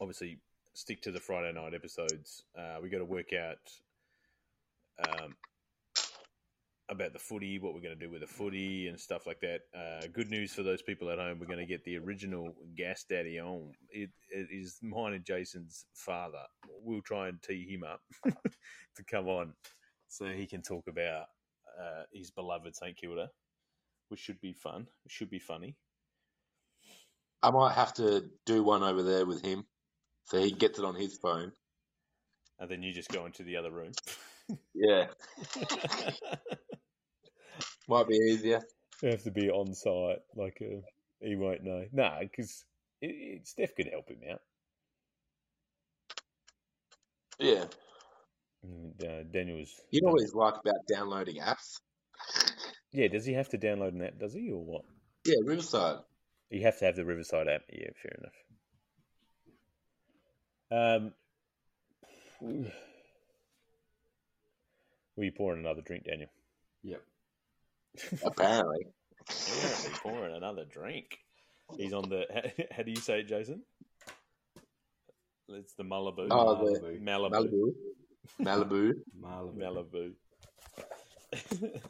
[0.02, 0.40] obviously
[0.74, 2.44] stick to the Friday night episodes.
[2.58, 3.58] Uh, we got to work out
[5.08, 5.36] um,
[6.94, 9.62] about the footy, what we're going to do with the footy and stuff like that.
[9.78, 13.04] Uh, good news for those people at home: we're going to get the original Gas
[13.10, 13.74] Daddy on.
[13.90, 16.44] It, it is mine and Jason's father.
[16.82, 18.02] We'll try and tee him up
[18.96, 19.54] to come on
[20.08, 21.26] so he can talk about
[21.80, 23.30] uh, his beloved St Kilda
[24.14, 24.86] which should be fun.
[25.06, 25.76] It should be funny.
[27.42, 29.66] I might have to do one over there with him
[30.24, 31.52] so he gets it on his phone.
[32.60, 33.92] And then you just go into the other room.
[34.76, 35.08] Yeah,
[37.88, 38.62] might be easier.
[39.02, 40.20] you have to be on site.
[40.36, 40.82] Like, uh,
[41.20, 41.86] he won't know.
[41.92, 42.64] Nah, because
[43.02, 44.42] it, it, Steph could help him out.
[47.40, 47.66] Yeah.
[48.64, 49.82] And, uh, Daniel was.
[49.92, 51.80] You know what he's like about downloading apps?
[52.92, 54.20] Yeah, does he have to download an app?
[54.20, 54.84] Does he, or what?
[55.26, 56.00] Yeah, Riverside.
[56.50, 57.64] You have to have the Riverside app.
[57.72, 58.34] Yeah, fair enough.
[60.72, 61.14] Um,
[65.16, 66.30] were you pouring another drink, Daniel?
[66.84, 67.02] Yep.
[68.24, 68.88] Apparently.
[69.30, 71.18] Apparently pouring another drink.
[71.78, 72.26] He's on the.
[72.72, 73.64] How do you say it, Jason?
[75.50, 76.28] It's the Malibu.
[76.32, 77.32] Oh, the Malibu.
[77.32, 77.74] Malibu.
[78.42, 78.94] Malibu.
[79.20, 79.58] Malibu.
[79.58, 80.14] Malibu.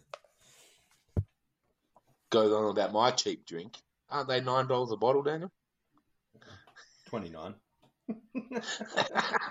[2.30, 3.78] Goes on about my cheap drink.
[4.10, 5.52] Aren't they nine dollars a bottle, Daniel?
[7.10, 7.54] 29.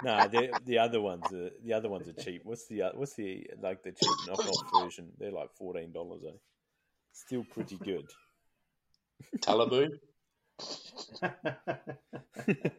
[0.04, 2.42] No, the the other ones are the other ones are cheap.
[2.44, 5.08] What's the oth- what's the like the cheap knockoff version?
[5.18, 6.22] They're like fourteen dollars.
[6.26, 6.36] Eh?
[7.12, 8.06] Still pretty good.
[9.38, 9.88] Talibu.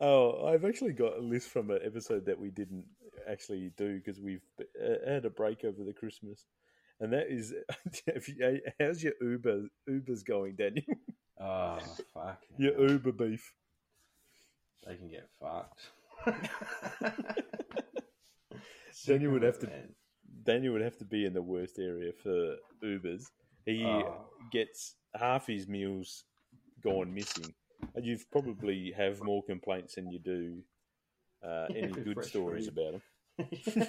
[0.00, 2.84] oh, I've actually got a list from an episode that we didn't
[3.28, 6.46] actually do because we've uh, had a break over the Christmas,
[7.00, 7.54] and that is,
[8.06, 10.84] have you- how's your Uber Uber's going, Daniel?
[11.40, 11.78] oh,
[12.12, 12.40] fuck.
[12.58, 13.52] Your Uber beef.
[14.86, 15.90] They can get fucked.
[19.06, 19.94] Then you would have to- Man.
[20.44, 23.24] Daniel would have to be in the worst area for Ubers.
[23.66, 24.26] He Oh.
[24.50, 26.24] gets half his meals
[26.82, 27.54] gone missing.
[27.94, 30.62] And you've probably have more complaints than you do
[31.42, 32.78] uh, Yeah, any good stories food.
[32.78, 33.88] about him.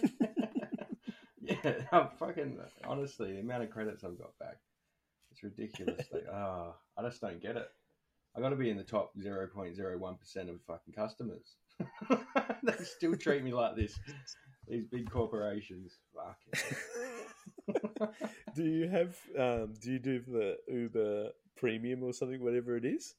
[1.41, 4.57] yeah, I'm fucking honestly, the amount of credits I've got back,
[5.31, 6.07] it's ridiculous.
[6.11, 7.69] like, ah, I just don't get it.
[8.35, 11.55] I got to be in the top 0.01 percent of fucking customers.
[12.63, 13.97] they still treat me like this.
[14.67, 16.37] These big corporations, fuck.
[18.55, 23.13] do you have um, do you do the Uber Premium or something, whatever it is?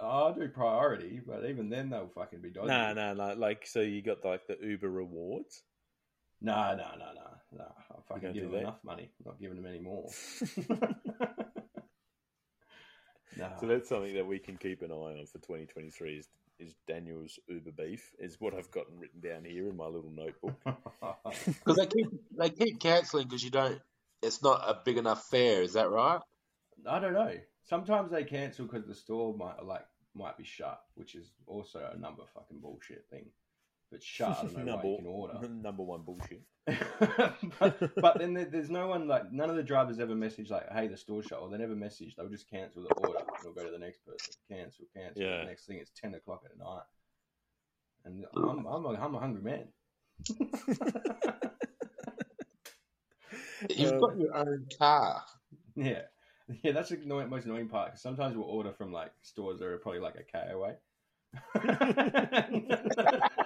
[0.00, 2.68] I'll do priority, but even then they'll fucking be dodgy.
[2.68, 3.34] No, no, no.
[3.34, 5.62] Like so, you got like the Uber rewards.
[6.40, 7.64] No, no, no, no, no.
[7.64, 8.58] I fucking give them that?
[8.58, 9.10] enough money.
[9.20, 10.10] I'm not giving them any more.
[13.36, 13.50] no.
[13.60, 17.38] So that's something that we can keep an eye on for 2023 is, is Daniel's
[17.48, 20.54] Uber beef, is what I've gotten written down here in my little notebook.
[21.46, 22.08] Because they keep
[22.38, 23.80] they keep cancelling because you don't.
[24.22, 25.62] It's not a big enough fare.
[25.62, 26.20] Is that right?
[26.88, 27.32] I don't know.
[27.64, 29.84] Sometimes they cancel because the store might like
[30.14, 33.26] might be shut, which is also a number fucking bullshit thing.
[33.94, 35.48] If it's shut, I don't know why number, you can order.
[35.62, 36.42] number one bullshit.
[37.60, 40.68] but, but then there, there's no one like none of the drivers ever message like,
[40.72, 42.16] "Hey, the store shut," or they never message.
[42.16, 43.20] They'll just cancel the order.
[43.42, 44.34] They'll go to the next person.
[44.50, 45.22] Cancel, cancel.
[45.22, 45.38] Yeah.
[45.40, 46.82] The next thing it's ten o'clock at night,
[48.04, 49.68] and I'm I'm a, I'm a hungry man.
[53.70, 55.22] You've Um, got your own car.
[55.76, 56.02] Yeah,
[56.62, 56.72] yeah.
[56.72, 57.88] That's the annoying, most annoying part.
[57.88, 60.76] Because sometimes we'll order from like stores that are probably like a k away.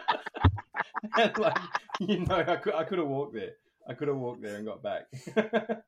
[1.38, 1.58] like
[2.00, 3.52] you know, I could I could have walked there.
[3.88, 5.06] I could have walked there and got back.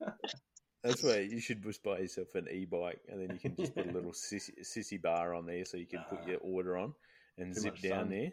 [0.83, 3.87] That's why you should just buy yourself an e-bike, and then you can just put
[3.87, 6.94] a little sissy, sissy bar on there, so you can put your order on
[7.37, 8.09] and Too zip down sun.
[8.11, 8.31] there.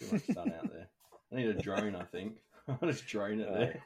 [0.00, 0.88] Too much sun out there.
[1.32, 1.94] I need a drone.
[1.94, 3.82] I think I'll just drone it Uh, there.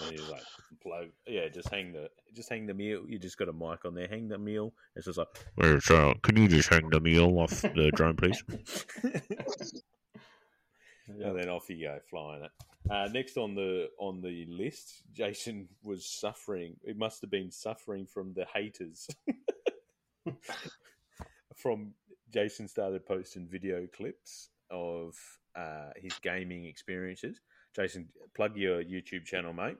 [0.00, 0.42] And you like
[0.82, 3.04] plug, yeah, just hang the just hang the meal.
[3.08, 4.08] You just got a mic on there.
[4.08, 4.74] Hang the meal.
[4.96, 8.42] It's just like, "Hey, so can you just hang the meal off the drone, please?
[11.08, 11.28] Yeah.
[11.28, 12.50] and then off you go flying it.
[12.90, 16.76] Uh, next on the on the list, Jason was suffering.
[16.82, 19.08] It must have been suffering from the haters.
[21.56, 21.92] from
[22.32, 25.14] Jason started posting video clips of
[25.56, 27.40] uh, his gaming experiences.
[27.74, 29.76] Jason, plug your YouTube channel, mate.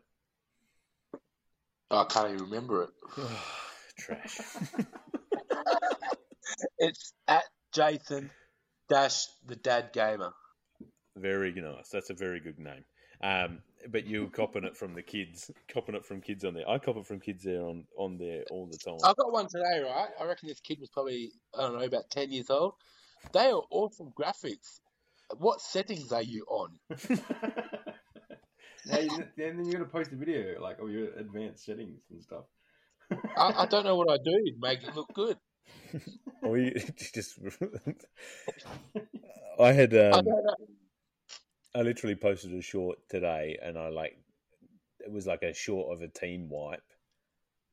[1.90, 2.90] I can't even remember it.
[3.98, 4.40] Trash.
[6.78, 8.30] It's at Jason
[8.88, 10.32] dash the Dad Gamer.
[11.16, 11.88] Very nice.
[11.90, 12.84] That's a very good name.
[13.22, 16.68] Um, but you copping it from the kids, copping it from kids on there.
[16.68, 18.98] I cop it from kids there on on there all the time.
[19.04, 20.08] I got one today, right?
[20.20, 22.74] I reckon this kid was probably I don't know about ten years old.
[23.32, 24.80] They are awesome graphics.
[25.38, 26.78] What settings are you on?
[28.90, 32.44] hey, and then you're gonna post a video like all your advanced settings and stuff.
[33.36, 35.38] I, I don't know what I do to make it look good.
[36.42, 36.72] Or you
[37.14, 37.38] just.
[39.58, 39.94] I had.
[39.94, 40.56] I Um, don't know.
[41.74, 44.16] I literally posted a short today, and I like
[45.00, 46.84] it was like a short of a team wipe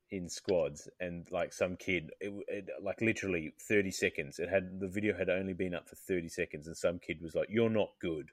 [0.10, 4.40] in squads, and like some kid, it, it like literally thirty seconds.
[4.40, 7.36] It had the video had only been up for thirty seconds, and some kid was
[7.36, 8.30] like, "You're not good."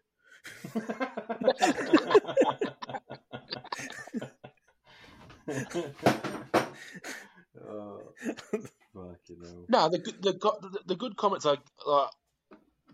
[7.68, 8.00] oh.
[9.68, 12.08] No, the good- the go- the, the good comments are like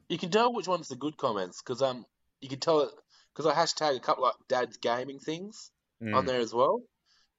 [0.08, 2.04] you can tell which one's the good comments because um
[2.44, 2.90] you can tell it
[3.32, 5.70] because I hashtag a couple like Dad's gaming things
[6.02, 6.26] on Mm.
[6.26, 6.82] there as well,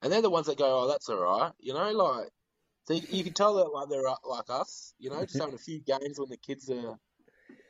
[0.02, 2.30] and they're the ones that go, oh, that's all right, you know, like
[2.88, 5.54] so you, you can tell that like they're uh, like us, you know, just having
[5.54, 6.98] a few games when the kids are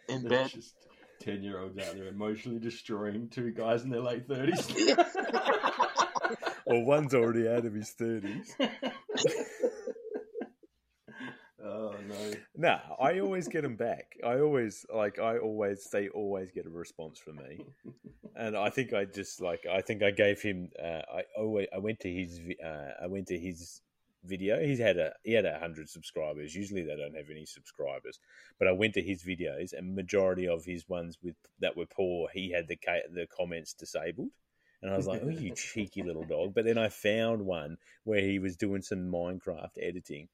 [0.07, 0.49] in bed.
[0.53, 0.75] Just
[1.19, 4.65] ten year olds out there emotionally destroying two guys in their late thirties.
[6.67, 8.55] Or one's already out of his thirties.
[12.07, 12.33] No.
[12.55, 14.17] Nah, I always get them back.
[14.23, 15.19] I always like.
[15.19, 17.65] I always they always get a response from me,
[18.35, 19.65] and I think I just like.
[19.71, 20.69] I think I gave him.
[20.81, 21.67] Uh, I always.
[21.73, 22.39] I went to his.
[22.63, 23.81] Uh, I went to his
[24.23, 24.59] video.
[24.59, 25.13] He's had a.
[25.23, 26.55] He had a hundred subscribers.
[26.55, 28.19] Usually they don't have any subscribers,
[28.59, 32.29] but I went to his videos, and majority of his ones with that were poor,
[32.33, 32.77] he had the
[33.13, 34.29] the comments disabled.
[34.81, 38.21] And I was like, "Oh, you cheeky little dog!" But then I found one where
[38.21, 40.27] he was doing some Minecraft editing,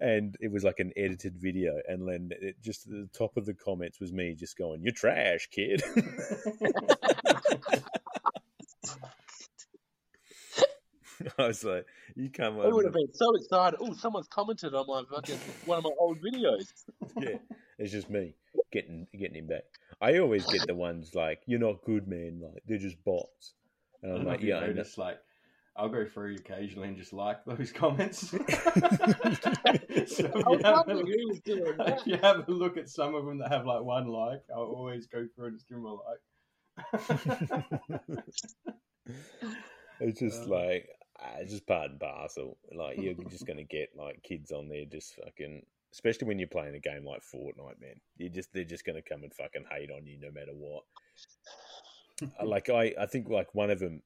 [0.00, 3.44] and it was like an edited video and then it just at the top of
[3.46, 5.82] the comments was me just going you're trash kid
[11.38, 11.84] i was like
[12.16, 13.78] you come I would have been so excited.
[13.82, 16.72] Oh, someone's commented on my fucking one of my old videos.
[17.20, 17.36] yeah
[17.78, 18.34] it's just me
[18.72, 19.64] getting getting him back
[20.00, 23.52] i always get the ones like you're not good man like they're just bots
[24.02, 24.66] and I i'm don't know like if you yeah I know.
[24.68, 25.18] notice, like
[25.80, 28.28] I'll go through occasionally and just like those comments.
[28.30, 28.48] so if
[30.08, 32.00] you, have a look, who was doing that.
[32.00, 34.64] if you have a look at some of them that have like one like, I'll
[34.64, 36.20] always go through and just give them a like.
[40.00, 40.48] it's just Uh.
[40.48, 40.88] like
[41.18, 42.58] ah, it's just part and parcel.
[42.74, 45.64] Like you're just gonna get like kids on there just fucking,
[45.94, 48.00] especially when you're playing a game like Fortnite, man.
[48.18, 50.84] You just they're just gonna come and fucking hate on you no matter what.
[52.44, 54.02] Like I, I think like one of them,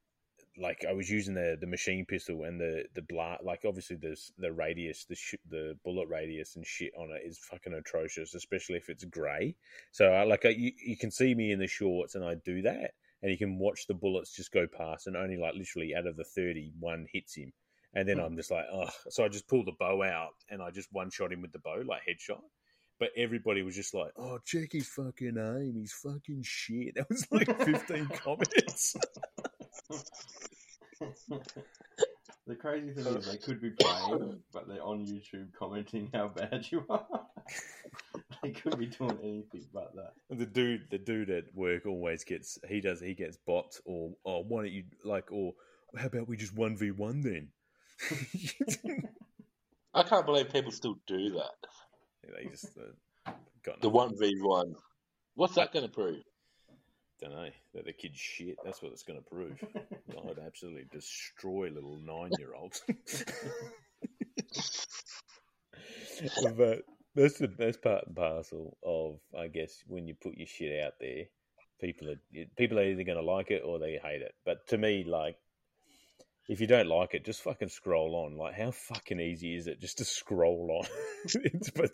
[0.57, 4.33] like I was using the the machine pistol and the the bla like obviously there's
[4.39, 8.77] the radius, the sh- the bullet radius and shit on it is fucking atrocious, especially
[8.77, 9.57] if it's grey.
[9.91, 12.63] So I like I, you, you can see me in the shorts and I do
[12.63, 16.07] that, and you can watch the bullets just go past, and only like literally out
[16.07, 17.53] of the thirty, one hits him,
[17.95, 18.25] and then hmm.
[18.25, 21.11] I'm just like, oh, so I just pull the bow out and I just one
[21.11, 22.43] shot him with the bow, like headshot.
[23.01, 25.75] But everybody was just like, "Oh, check his fucking aim.
[25.77, 28.95] He's fucking shit." That was like fifteen comments.
[32.47, 36.67] the crazy thing is, they could be playing, but they're on YouTube commenting how bad
[36.71, 37.07] you are.
[38.43, 40.13] they could be doing anything but that.
[40.31, 44.45] The dude, the dude at work always gets he does he gets bots or oh
[44.49, 45.53] why don't you like or
[45.97, 47.49] how about we just one v one then?
[49.95, 52.33] I can't believe people still do that.
[52.37, 53.33] they just uh,
[53.65, 54.75] got The one v one.
[55.35, 56.23] What's that going to prove?
[57.25, 58.57] Don't know that the kid's shit.
[58.65, 59.65] That's what it's going to prove.
[60.11, 62.83] I'd absolutely destroy little nine-year-olds.
[66.57, 66.83] but
[67.15, 70.99] that's the best part and parcel of, I guess, when you put your shit out
[71.01, 71.25] there.
[71.81, 72.21] People are
[72.59, 74.35] people are either going to like it or they hate it.
[74.45, 75.39] But to me, like,
[76.49, 78.37] if you don't like it, just fucking scroll on.
[78.37, 80.87] Like, how fucking easy is it just to scroll on?
[81.75, 81.91] but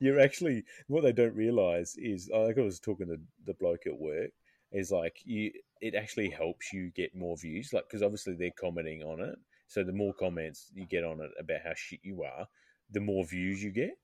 [0.00, 3.98] you're actually what they don't realize is, like I was talking to the bloke at
[3.98, 4.30] work,
[4.72, 5.52] is like you.
[5.80, 9.36] It actually helps you get more views, like because obviously they're commenting on it.
[9.66, 12.46] So the more comments you get on it about how shit you are,
[12.90, 13.98] the more views you get.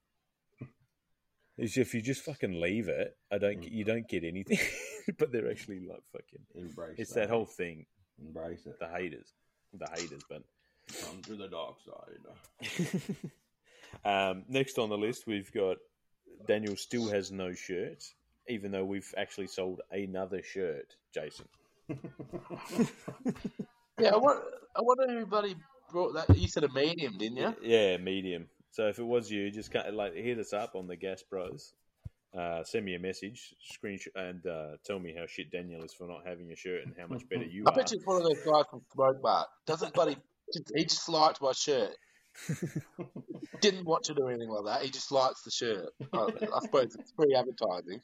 [1.56, 3.62] Is if you just fucking leave it, I don't.
[3.62, 4.58] You don't get anything.
[5.18, 6.44] but they're actually like fucking.
[6.54, 7.86] Embrace It's that whole thing.
[8.20, 8.78] Embrace it.
[8.78, 9.34] The haters,
[9.72, 10.42] the haters, but.
[11.04, 13.16] Come to the dark side.
[14.04, 15.76] um, next on the list, we've got
[16.46, 18.04] Daniel still has no shirt,
[18.48, 20.94] even though we've actually sold another shirt.
[21.14, 21.46] Jason,
[23.98, 24.42] Yeah, I wonder,
[24.76, 25.56] I wonder who bloody
[25.90, 26.36] brought that.
[26.36, 27.54] You said a medium, didn't you?
[27.62, 28.46] yeah, medium.
[28.70, 31.22] So if it was you, just kind of like hit us up on the Gas
[31.28, 31.72] Bros.
[32.38, 36.06] Uh, send me a message, screenshot, and uh, tell me how shit Daniel is for
[36.06, 37.72] not having a shirt and how much better you I are.
[37.72, 39.46] I bet you it's one of those guys from Smoke Bar.
[39.66, 40.16] Doesn't bloody.
[40.76, 41.90] He just liked my shirt.
[43.60, 44.84] Didn't watch it or anything like that.
[44.84, 45.88] He just likes the shirt.
[46.12, 46.18] I,
[46.54, 48.00] I suppose it's free advertising.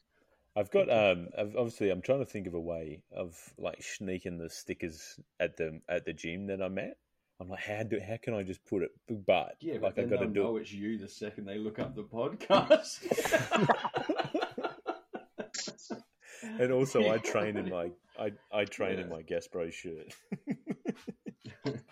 [0.57, 4.39] I've got um I've, obviously I'm trying to think of a way of like sneaking
[4.39, 6.97] the stickers at the at the gym that I'm at.
[7.41, 8.91] I'm like, how do how can I just put it?
[9.27, 11.79] But Yeah, like but I got to do know it's you the second they look
[11.79, 13.01] up the podcast.
[16.59, 20.15] And also, I train in my I I train in my Gas Bros shirt,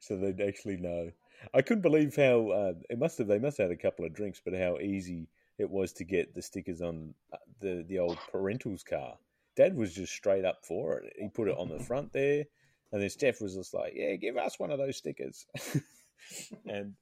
[0.00, 1.10] so they'd actually know.
[1.52, 4.14] I couldn't believe how uh, it must have they must have had a couple of
[4.14, 8.18] drinks, but how easy it was to get the stickers on uh, the the old
[8.32, 9.18] parentals car.
[9.56, 11.12] Dad was just straight up for it.
[11.18, 12.44] He put it on the front there,
[12.92, 15.46] and then Steph was just like, "Yeah, give us one of those stickers,"
[16.66, 16.94] and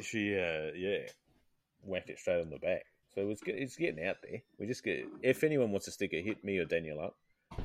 [0.00, 1.06] she, uh, yeah,
[1.82, 2.84] whacked it straight on the back.
[3.14, 4.40] So it's it's getting out there.
[4.58, 7.16] We just get if anyone wants a sticker, hit me or Daniel up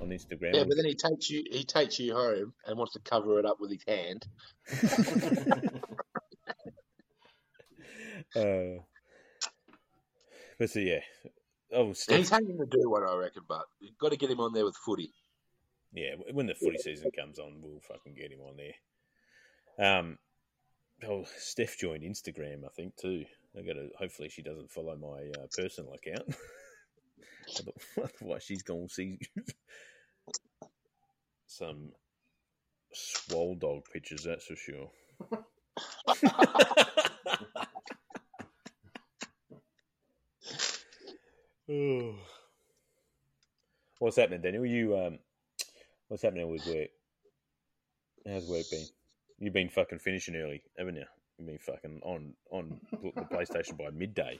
[0.01, 0.53] on Instagram.
[0.53, 1.43] Yeah, but then he takes you.
[1.49, 4.27] He takes you home and wants to cover it up with his hand.
[8.35, 8.81] uh,
[10.59, 11.01] but so yeah,
[11.73, 13.43] oh He's Steph, hanging to do one, I reckon.
[13.47, 15.13] But you've got to get him on there with footy.
[15.93, 16.15] yeah.
[16.31, 19.87] When the footy season comes on, we'll fucking get him on there.
[19.97, 20.17] Um,
[21.07, 23.25] oh Steph joined Instagram, I think too.
[23.57, 23.89] I got to.
[23.97, 26.35] Hopefully, she doesn't follow my uh, personal account.
[27.97, 29.19] Otherwise, she's going to see
[31.47, 31.91] some
[32.93, 34.23] swole dog pictures.
[34.23, 34.91] That's for sure.
[41.69, 42.15] Oh.
[43.99, 44.65] What's happening, Daniel?
[44.65, 45.19] You um,
[46.07, 46.87] what's happening with work?
[48.27, 48.85] How's work been?
[49.37, 51.05] You've been fucking finishing early, haven't you?
[51.37, 54.39] You've been fucking on on the PlayStation by midday.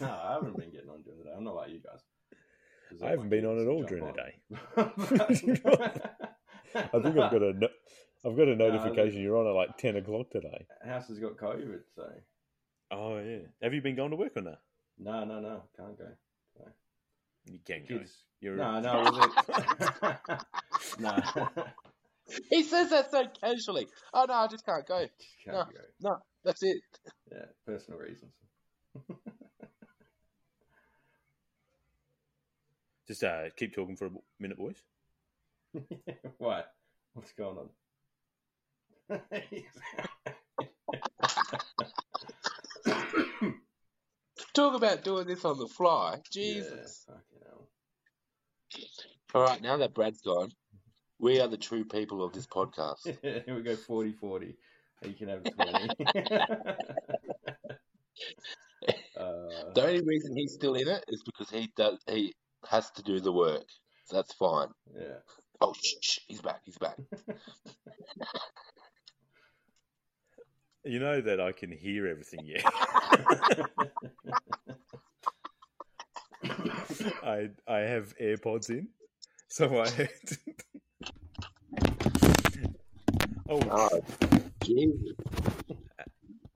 [0.00, 1.32] no, I haven't been getting on during the day.
[1.36, 2.00] I'm not like you guys.
[3.02, 4.34] I haven't been on at all during the day.
[6.74, 7.68] I think I've got a no-
[8.24, 10.66] I've got a notification you're on at like ten o'clock today.
[10.84, 12.02] House has got COVID, so
[12.90, 13.46] Oh yeah.
[13.62, 14.60] Have you been going to work or not?
[14.98, 16.06] no, no, no, can't go.
[17.46, 17.98] You can't go.
[17.98, 19.30] Kids, You're no, no, was
[20.00, 20.40] it?
[21.00, 21.16] no,
[22.50, 23.86] He says that so casually.
[24.14, 25.06] Oh no, I just can't go.
[25.44, 25.64] can't No.
[25.64, 25.80] go.
[26.00, 26.80] No, that's it.
[27.30, 28.32] Yeah, personal reasons.
[33.08, 34.80] Just uh, keep talking for a minute, boys.
[36.38, 36.62] Why?
[37.14, 39.20] What's going on?
[44.54, 46.18] Talk about doing this on the fly.
[46.30, 47.04] Jesus.
[47.08, 47.31] Yeah, fucking hell.
[49.34, 50.50] All right, now that Brad's gone,
[51.18, 52.98] we are the true people of this podcast.
[53.22, 54.56] Here we go 40 40.
[55.04, 55.72] You can have 20.
[59.16, 62.34] uh, The only reason he's still in it is because he does he
[62.68, 63.64] has to do the work.
[64.10, 64.68] that's fine.
[64.94, 65.18] Yeah.
[65.60, 66.60] Oh, shh, shh, he's back.
[66.64, 66.96] He's back.
[70.84, 72.40] You know that I can hear everything.
[72.44, 72.68] Yeah,
[77.22, 78.88] I I have AirPods in,
[79.52, 80.08] so I.
[83.50, 84.00] oh, Oh,
[84.64, 85.12] Jesus.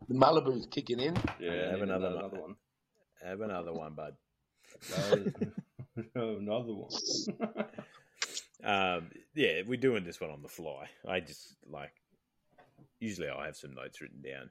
[0.08, 1.14] The Malibu's kicking in.
[1.38, 1.70] yeah.
[1.72, 2.18] have another one.
[2.18, 2.56] another one.
[3.22, 4.14] have another one, bud.
[6.14, 6.90] Another one.
[8.64, 10.88] Um, yeah, we're doing this one on the fly.
[11.06, 11.92] I just like
[12.98, 14.50] usually I have some notes written down,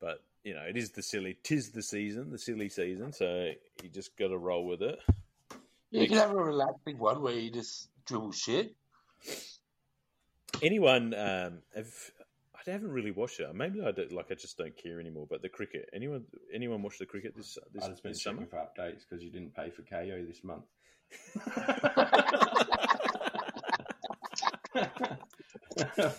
[0.00, 3.12] but you know it is the silly, tis the season, the silly season.
[3.12, 3.50] So
[3.82, 5.00] you just got to roll with it.
[5.90, 8.74] You can have a relaxing one where you just dribble shit.
[10.62, 11.92] Anyone um, have?
[12.54, 13.52] I haven't really watched it.
[13.54, 14.26] Maybe I don't, like.
[14.30, 15.26] I just don't care anymore.
[15.28, 15.88] But the cricket.
[15.92, 16.24] Anyone?
[16.52, 18.46] Anyone watch the cricket this this, I've been this summer?
[18.46, 20.64] for updates because you didn't pay for Kayo this month.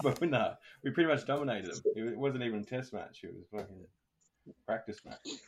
[0.04, 0.54] but no,
[0.84, 1.82] we pretty much dominated them.
[1.96, 3.24] It wasn't even a test match.
[3.24, 3.86] It was fucking
[4.66, 5.40] practice match.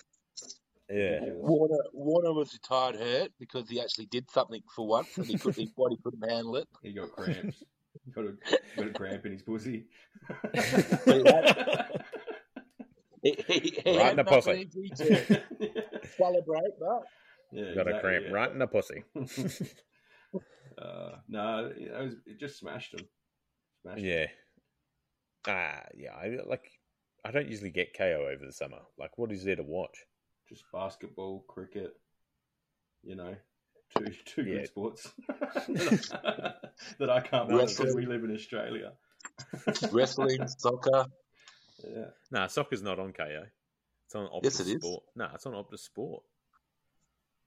[0.89, 0.95] Yeah.
[0.95, 1.37] Ridiculous.
[1.41, 5.55] Warner, Warner was tired hurt because he actually did something for once and he could,
[5.55, 6.67] his body couldn't handle it.
[6.81, 7.63] He got cramps.
[8.13, 8.33] got, a,
[8.75, 9.85] got a cramp in his pussy.
[13.23, 14.69] He, he, he Right in the pussy.
[16.17, 17.03] celebrate, but
[17.53, 18.33] yeah, Got a cramp yeah.
[18.33, 19.03] right in the pussy.
[20.75, 23.05] Uh, no, it, was, it just smashed him.
[23.83, 24.05] Smashed him.
[24.05, 24.25] Yeah.
[25.47, 26.13] Ah, yeah.
[26.13, 26.65] I like.
[27.23, 28.79] I don't usually get Kayo over the summer.
[28.97, 29.95] Like, what is there to watch?
[30.53, 31.97] Just basketball, cricket,
[33.01, 33.35] you know,
[33.97, 34.57] two two Yeah.
[34.57, 35.11] good sports
[36.99, 38.91] that I can't watch because we live in Australia.
[39.91, 41.05] wrestling, soccer.
[41.83, 43.47] Yeah, Nah, soccer's not on Kayo.
[44.05, 44.83] It's on Optus Yes, it is.
[44.83, 45.03] Sport.
[45.15, 46.21] Nah, it's on Optus Sport.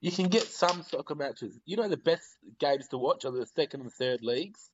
[0.01, 1.57] You can get some soccer matches.
[1.65, 2.27] You know the best
[2.59, 4.69] games to watch are the second and third leagues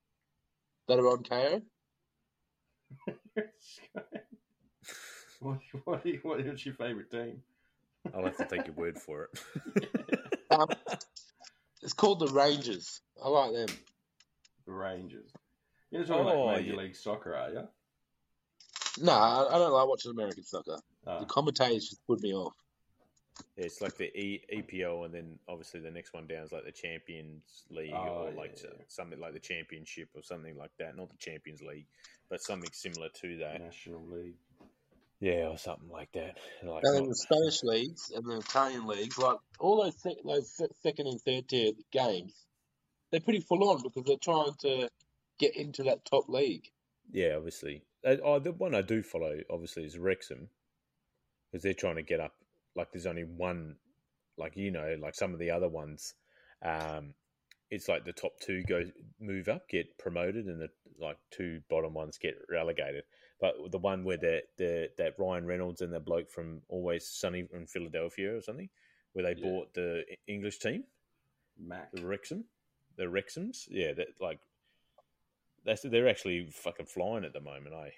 [0.88, 1.60] that are on Kayo.
[5.40, 7.42] what, what, what is your favourite team?
[8.14, 9.88] I'll have to take your word for it.
[10.52, 10.68] Um,
[11.80, 13.00] it's called the Rangers.
[13.24, 13.74] I like them.
[14.66, 15.30] The Rangers.
[15.90, 16.78] You're talking Oh, about Major yeah.
[16.78, 17.68] League Soccer, are you?
[19.02, 20.76] No, I, I don't like watching American soccer.
[21.06, 22.52] Oh, The commentators just put me off.
[23.56, 26.66] Yeah, it's like the e- EPL, and then obviously the next one down is like
[26.66, 28.70] the Champions League, Oh, or yeah, like yeah.
[28.88, 30.98] something like the Championship, or something like that.
[30.98, 31.86] Not the Champions League,
[32.28, 33.58] but something similar to that.
[33.62, 34.36] National League.
[35.22, 36.36] Yeah, or something like that.
[36.64, 40.60] Like, And then the Spanish leagues and the Italian leagues, like all those sec- those
[40.82, 42.34] second and third tier games,
[43.12, 44.88] they're pretty full on because they're trying to
[45.38, 46.68] get into that top league.
[47.12, 47.84] yeah, obviously.
[48.04, 50.48] Oh, the one I do follow, obviously, is Wrexham,
[51.52, 52.34] because they're trying to get up.
[52.74, 53.76] Like, there's only one,
[54.36, 56.14] like you know, like some of the other ones.
[56.64, 57.14] Um,
[57.70, 58.82] it's like the top two go
[59.20, 60.68] move up, get promoted, and the
[61.00, 63.04] like two bottom ones get relegated.
[63.42, 67.46] But the one where the, the that Ryan Reynolds and the bloke from Always Sunny
[67.52, 68.70] in Philadelphia or something,
[69.12, 69.50] where they Yeah.
[69.50, 70.84] bought the English team,
[71.58, 71.92] Mac.
[71.92, 72.44] the Wrexham,
[72.96, 74.38] the Wrexhams, yeah, that like
[75.64, 77.90] that's they're actually fucking flying at the moment, eh?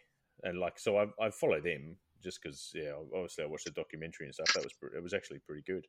[0.48, 4.26] And like, so I I follow them just because, yeah, obviously I watched the documentary
[4.26, 4.52] and stuff.
[4.54, 5.86] That was it was actually pretty good,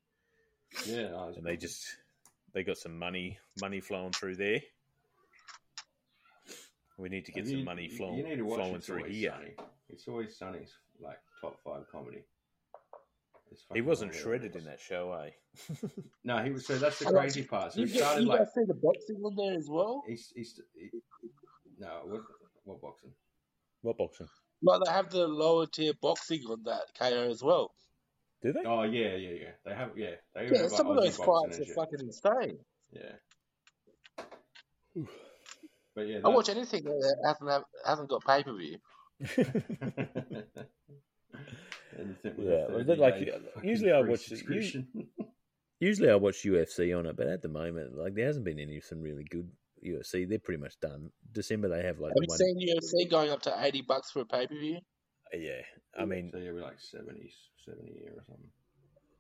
[0.86, 1.98] Yeah, and they just
[2.54, 4.62] they got some money money flowing through there.
[6.98, 9.16] We need to get some money flowing You need to watch flowing It's through Always
[9.16, 9.32] here.
[9.32, 9.56] Sunny.
[9.90, 12.24] It's always Sunny's like top five comedy.
[13.74, 14.42] He wasn't hilarious.
[14.42, 15.32] shredded in that show, eh?
[16.24, 16.66] No, he was.
[16.66, 17.74] So that's the crazy part.
[17.74, 20.04] So You, he get, started you like see the boxing on there as well?
[20.08, 20.90] he's, he's he,
[21.78, 22.22] no what
[22.64, 23.12] what boxing?
[23.82, 24.28] what boxing?
[24.64, 27.72] Like they have the lower tier boxing on that Kayo as well.
[28.42, 28.64] Do they?
[28.66, 29.52] Oh yeah, yeah, yeah.
[29.66, 30.16] They have yeah.
[30.34, 31.76] They Yeah, have, some of like, those Aussie boxing fights are shit.
[31.76, 32.58] fucking insane.
[32.92, 33.16] Yeah.
[35.96, 38.78] But yeah, I watch anything that hasn't have, hasn't got pay per view.
[42.38, 43.34] Yeah, a well, like-
[43.64, 44.86] usually I watch the-
[45.80, 48.80] Usually I watch UFC on it, but at the moment, like there hasn't been any
[48.80, 49.50] some really good
[49.86, 50.28] UFC.
[50.28, 51.12] They're pretty much done.
[51.32, 54.26] December they have like Have you seen UFC going up to eighty bucks for a
[54.26, 54.78] pay per view?
[55.34, 55.62] Uh, yeah,
[55.98, 57.32] I mean, so yeah, we're like 70,
[57.66, 58.50] 70 year or something.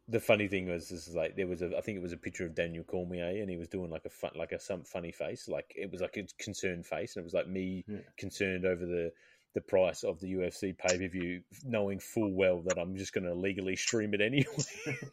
[0.07, 2.17] The funny thing was, this is like there was a, I think it was a
[2.17, 5.11] picture of Daniel Cormier, and he was doing like a fun, like a some funny
[5.11, 7.97] face, like it was like a concerned face, and it was like me Yeah.
[8.17, 9.11] concerned over the
[9.55, 13.23] the price of the UFC pay per view, knowing full well that I'm just going
[13.23, 14.45] to legally stream it anyway.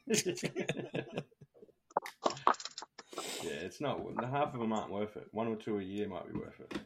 [3.45, 4.01] yeah, it's not.
[4.16, 5.28] the Half of them aren't worth it.
[5.32, 6.78] One or two a year might be worth it.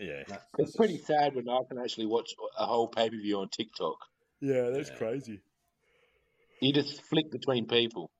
[0.00, 3.08] yeah, That's, It's that's pretty just- sad when I can actually watch a whole pay
[3.10, 3.96] per view on TikTok.
[4.40, 4.96] yeah, that's Yeah.
[4.96, 5.40] crazy.
[6.60, 8.10] You just flick between people.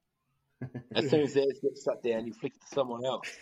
[0.94, 3.28] As soon as theirs gets shut down, you flick it to someone else.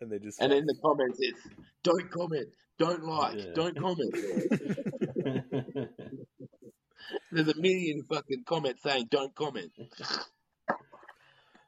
[0.00, 1.40] and they're just And like, in the comments, it's
[1.82, 2.48] don't comment,
[2.78, 3.52] don't like, Yeah.
[3.54, 4.14] don't comment.
[7.32, 9.72] There's a million fucking comments saying don't comment.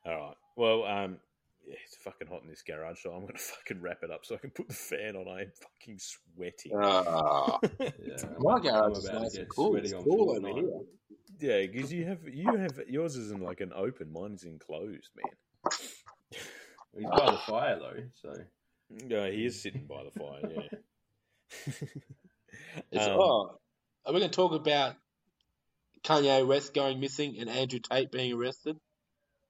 [0.05, 0.35] all right.
[0.57, 1.19] Well, um,
[1.67, 4.35] yeah, it's fucking hot in this garage, so I'm gonna fucking wrap it up so
[4.35, 5.29] I can put the fan on.
[5.29, 6.73] I am fucking sweating.
[6.77, 7.89] Ah, yeah,
[8.39, 9.77] my garage is nice and cool.
[9.77, 10.81] It's cool over here.
[11.41, 14.12] Yeah, because you have you have yours isn't like an open.
[14.12, 15.72] Mine is enclosed, man.
[16.97, 18.34] He's by the fire though, so
[19.07, 20.41] Yeah, he is sitting by the fire.
[20.51, 21.86] Yeah.
[22.93, 23.59] It's, Um, oh,
[24.07, 24.95] are we going to talk about
[26.05, 28.76] Kanye West going missing and Andrew Tate being arrested?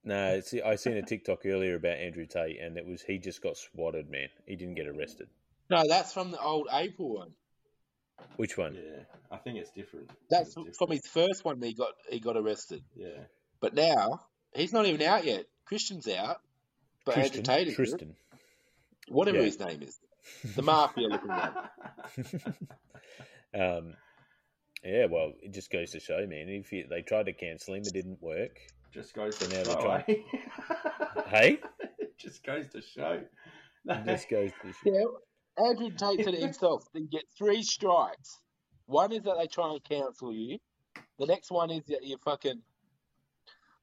[0.03, 3.43] No, see, I seen a TikTok earlier about Andrew Tate, and it was he just
[3.43, 4.28] got swatted, man.
[4.47, 5.28] He didn't get arrested.
[5.68, 7.32] No, that's from the old April one.
[8.37, 8.74] Which one?
[8.74, 10.11] yeah, I think it's different.
[10.31, 10.76] That's It's different.
[10.76, 11.61] from his first one.
[11.62, 13.09] He got he got arrested, Yeah,
[13.61, 14.20] but now
[14.55, 15.45] he's not even out yet.
[15.66, 16.41] Christian's out,
[17.05, 18.14] but Andrew Tate is Tristan.
[19.09, 19.45] whatever Yeah.
[19.45, 19.99] his name is,
[20.57, 21.55] the mafia looking one.
[23.55, 23.95] um,
[24.85, 26.49] yeah, well, it just goes to show, man.
[26.49, 28.59] If you, they tried to cancel him, it didn't work.
[28.93, 29.81] Just goes So to now show.
[29.81, 30.14] trying- eh?
[31.28, 31.59] Hey,
[31.99, 33.22] it just goes to show.
[33.85, 34.78] No, it just goes to show.
[34.93, 35.05] Yeah,
[35.59, 36.84] Andrew Tate said it himself.
[36.92, 38.38] They get three strikes.
[38.86, 40.59] One is that they try and cancel you.
[41.18, 42.62] The next one is that you fucking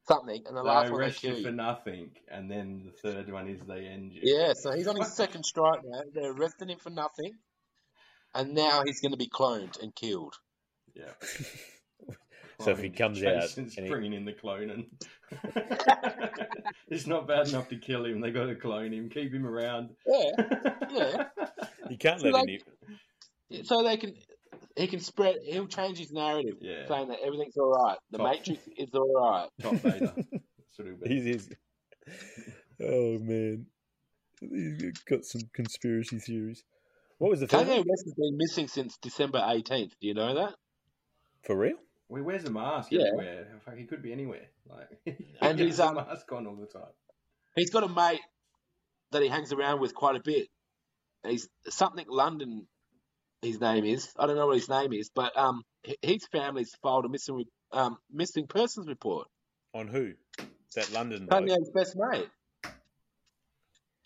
[0.08, 2.92] something, and the they last one they arrest kill you for nothing, and then the
[2.92, 4.22] third one is they end you.
[4.24, 6.02] Yeah, so he's on his second strike now.
[6.14, 7.34] They're arresting him for nothing,
[8.34, 10.36] and now he's going to be cloned and killed.
[10.96, 11.12] yeah.
[12.60, 14.86] So if he comes out Jason's and he- bringing in the clone, and
[16.88, 18.20] it's not bad enough to kill him.
[18.22, 19.90] They got to clone him, keep him around.
[20.06, 20.32] Yeah,
[20.92, 21.24] yeah.
[21.90, 22.44] You can't So, let like-
[23.50, 23.64] any.
[23.64, 24.14] So they can,
[24.76, 25.36] he can spread.
[25.46, 26.86] He'll change his narrative, Yeah.
[26.88, 27.98] saying that everything's all right.
[28.12, 28.28] The Top.
[28.28, 29.48] Matrix is all right.
[29.62, 30.14] Top Vader.
[30.32, 31.10] That's what.
[31.10, 31.50] He's, he's,
[32.82, 33.68] oh man,
[34.42, 36.64] he's got some conspiracy theories.
[37.20, 37.66] What was the film?
[37.66, 39.92] Kanye West has been missing since December 18th.
[40.02, 40.56] Do you know that?
[41.44, 41.78] For real?
[42.10, 43.02] Well, he wears a mask Yeah.
[43.08, 43.48] everywhere.
[43.66, 44.48] Fuck, he could be anywhere.
[44.70, 46.92] Like, he And has he's, a um, mask on all the time.
[47.56, 48.22] He's got a mate
[49.12, 50.48] that he hangs around with quite a bit.
[51.26, 52.68] He's something London.
[53.42, 54.10] His name is.
[54.18, 55.64] I don't know what his name is, but um,
[56.02, 59.28] his family's filed a missing um missing persons report.
[59.74, 60.14] On who?
[60.40, 60.46] Is
[60.76, 61.28] That London?
[61.28, 62.30] Kanye's best mate.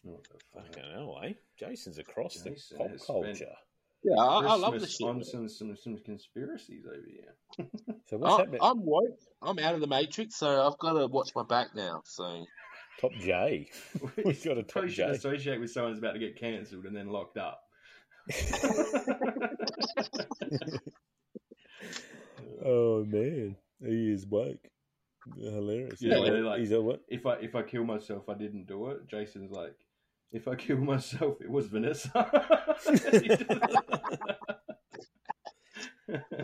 [0.04, 0.66] What the fuck?
[0.68, 1.34] Fucking hell, eh?
[1.58, 3.56] Jason's across Jason the pop has spent culture.
[4.04, 5.08] Yeah, I, I love the Christmas shit.
[5.08, 5.24] on man.
[5.24, 7.68] some, some some conspiracies over here.
[8.10, 8.60] So what's I, happening?
[8.62, 9.20] I'm woke.
[9.42, 12.02] I'm out of the matrix, so I've got to watch my back now.
[12.04, 12.46] So
[13.00, 13.70] Top J.
[14.26, 15.12] We've got a top Probably should J.
[15.12, 17.62] associate with someone who's about to get cancelled and then locked up.
[22.64, 24.68] Oh man, he is woke.
[25.38, 26.02] Hilarious.
[26.02, 27.02] Yeah, He's like- he's a what?
[27.08, 29.08] if I if I kill myself, I didn't do it.
[29.08, 29.76] Jason's like,
[30.32, 32.12] if I kill myself, it was Vanessa.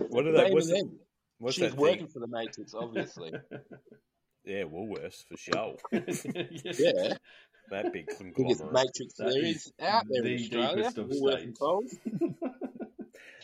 [0.09, 0.53] What did Not that?
[0.53, 0.99] What's, even the, then.
[1.39, 2.07] what's She's that working thing?
[2.07, 3.33] for the matrix, obviously.
[4.45, 5.75] Yeah, Woolworths for sure.
[5.91, 7.15] yeah,
[7.69, 8.71] that big biggest conglomerate.
[8.71, 10.89] matrix That there is is out there in Australia.
[10.95, 11.59] Woolworths and.
[11.59, 11.95] Coles.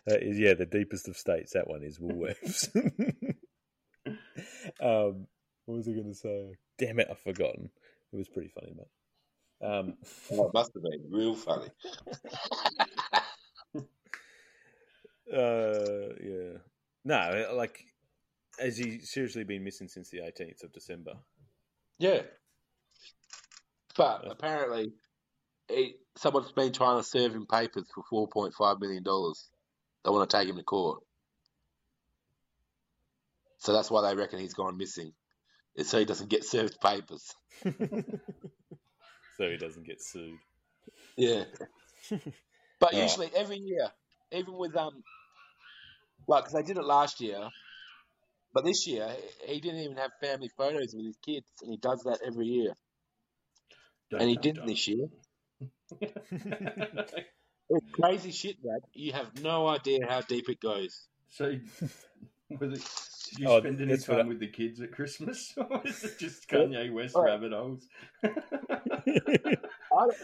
[0.07, 1.51] That is, yeah, the deepest of states.
[1.53, 2.69] That one is Woolworths.
[4.79, 5.27] um,
[5.65, 6.53] what was I going to say?
[6.77, 7.69] Damn it, I've forgotten.
[8.13, 8.87] It was pretty funny, mate.
[9.63, 9.95] Um,
[10.31, 11.69] Oh, it must have been real funny.
[15.33, 16.57] uh, yeah.
[17.05, 17.85] No, like,
[18.59, 21.13] has he seriously been missing since the 18th of December?
[21.97, 22.23] Yeah.
[23.95, 24.93] But apparently,
[25.69, 29.03] he, someone's been trying to serve him papers for $4.5 million.
[29.03, 31.03] They want to take him to court.
[33.59, 35.13] So that's why they reckon he's gone missing.
[35.75, 37.33] It's so he doesn't get served papers.
[39.37, 40.37] so he doesn't get sued.
[41.17, 41.43] Yeah.
[42.79, 43.09] But Alright.
[43.09, 43.87] usually every year,
[44.33, 45.03] even with um,
[46.27, 47.47] well, because they did it last year,
[48.53, 49.09] but this year
[49.45, 52.73] he didn't even have family photos with his kids, and he does that every year,
[54.11, 55.07] and he didn't this year.
[57.69, 58.81] It's crazy shit, Brad.
[58.93, 61.07] You have no idea how deep it goes.
[61.29, 61.57] so,
[62.59, 62.89] was it?
[63.29, 66.19] Did you Oh, spend any time I- with the kids at Christmas, or is it
[66.19, 67.23] just Kanye West Oh.
[67.23, 67.87] rabbit holes?
[68.23, 68.29] I
[69.91, 70.15] don't,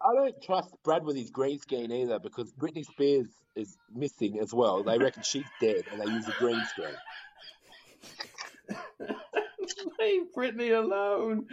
[0.00, 3.26] I don't trust Brad with his green screen either because Britney Spears
[3.56, 4.82] is missing as well.
[4.82, 6.88] They reckon she's dead, and they use a green screen.
[10.00, 11.46] Leave Britney alone.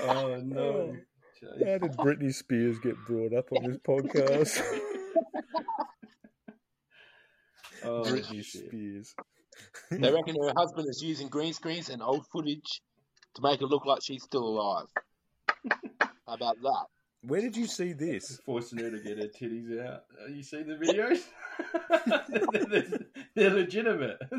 [0.00, 0.96] oh no.
[1.42, 4.60] How did Britney Spears get brought up on this podcast?
[7.84, 8.44] Oh, Britney.
[8.44, 9.14] Spears.
[9.90, 12.80] They reckon her husband is using green screens and old footage
[13.34, 14.86] to make it look like she's still alive.
[16.26, 16.86] How about that?
[17.26, 18.40] Where did you see this?
[18.46, 20.04] Forcing her to get her titties out.
[20.22, 21.20] Uh, You see the videos?
[22.52, 24.18] they're, they're- they're legitimate.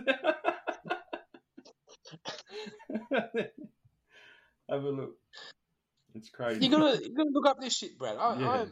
[4.69, 5.15] Have a look.
[6.15, 6.65] It's crazy.
[6.65, 8.17] You gotta, you gotta look up this shit, Brad.
[8.17, 8.49] I, Yeah.
[8.49, 8.71] I'm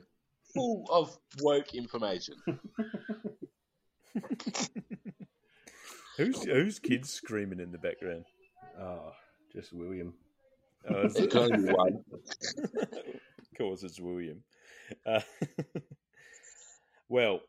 [0.53, 2.36] full of woke information.
[6.18, 8.26] Who's who's kids screaming in the background?
[8.80, 9.14] Oh,
[9.53, 10.14] just William.
[10.89, 11.36] Oh, is It's it?
[12.12, 14.43] of course, it's William.
[15.05, 15.22] Uh,
[17.10, 17.39] well,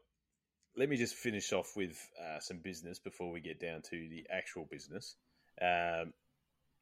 [0.77, 4.25] let me just finish off with uh, some business before we get down to the
[4.31, 5.17] actual business.
[5.61, 6.13] Um,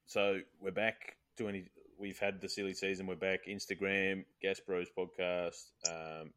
[0.06, 1.16] so we're back.
[1.38, 1.68] Twenty.
[1.98, 3.06] We've had the silly season.
[3.06, 3.46] We're back.
[3.48, 5.64] Instagram, Gas Bros podcast.
[5.88, 6.30] Um,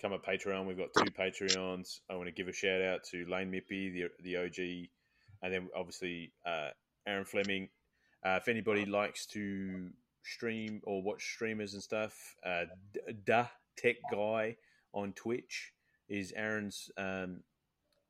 [0.00, 0.66] come a Patreon.
[0.66, 2.00] We've got two Patreons.
[2.10, 4.88] I want to give a shout out to Lane Mippy, the the OG,
[5.42, 6.68] and then obviously uh,
[7.06, 7.68] Aaron Fleming.
[8.24, 9.90] Uh, if anybody likes to
[10.24, 12.64] stream or watch streamers and stuff, uh,
[13.24, 13.46] Da
[13.76, 14.56] Tech Guy
[14.92, 15.72] on Twitch
[16.08, 17.42] is Aaron's um,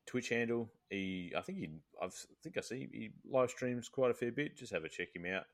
[0.06, 0.70] Twitch handle.
[0.90, 1.68] He, I think he,
[2.02, 4.56] I've, I think I see he live streams quite a fair bit.
[4.56, 5.44] Just have a check him out.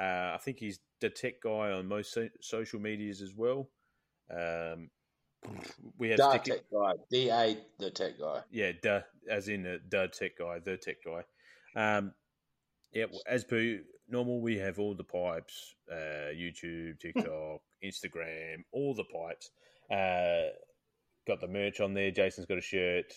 [0.00, 3.68] Uh, I think he's the tech guy on most so- social medias as well.
[4.30, 4.90] Um,
[5.98, 6.92] we have Da sticky- tech guy.
[7.10, 8.42] D A the tech guy.
[8.50, 11.22] yeah, duh, as in the duh tech guy, the tech guy.
[11.76, 12.12] Um,
[12.92, 13.78] yeah, as per
[14.08, 19.50] normal, we have all the pipes: uh, YouTube, TikTok, Instagram, all the pipes.
[19.90, 20.50] Uh,
[21.26, 22.10] got the merch on there.
[22.10, 23.12] Jason's got a shirt.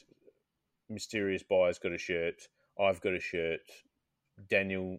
[0.90, 2.48] Mysterious Buyer's got a shirt.
[2.80, 3.62] I've got a shirt.
[4.50, 4.98] Daniel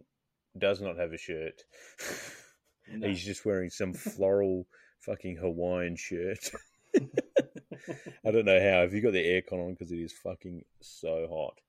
[0.57, 1.61] does not have a shirt.
[2.91, 3.07] No.
[3.07, 4.67] He's just wearing some floral
[4.99, 6.51] fucking Hawaiian shirt.
[8.25, 8.81] I don't know how.
[8.81, 9.71] Have you got the aircon on?
[9.71, 11.59] Because it is fucking so hot.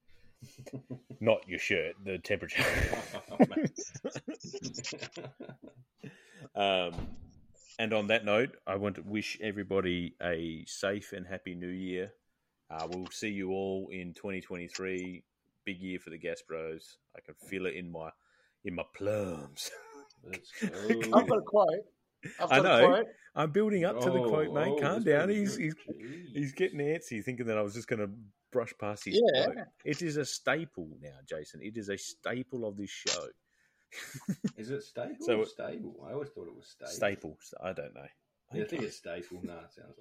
[1.20, 2.64] Not your shirt, the temperature.
[6.54, 6.92] um,
[7.78, 12.12] and on that note, I want to wish everybody a safe and happy new year.
[12.70, 15.22] Uh, we'll see you all in 2023.
[15.64, 16.98] Big year for the Gas Bros.
[17.16, 18.10] I can feel it in my
[18.64, 19.70] in my plums.
[20.62, 21.24] I've go.
[21.24, 21.86] got a quote.
[22.40, 23.04] I've I got know.
[23.36, 24.72] I'm building up to the Oh, quote, mate.
[24.76, 25.28] oh, Calm down.
[25.28, 25.74] He's he's
[26.32, 28.10] he's getting antsy, thinking that I was just going to
[28.52, 29.44] brush past his Yeah.
[29.46, 29.56] quote.
[29.84, 31.60] It is a staple now, Jason.
[31.62, 33.26] It is a staple of this show.
[34.56, 36.04] Is it staple So or it- stable?
[36.08, 36.92] I always thought it was stable.
[36.92, 37.38] Staple.
[37.62, 38.06] I don't know.
[38.52, 39.40] Yeah, I think it's staple.
[39.42, 39.96] No, it sounds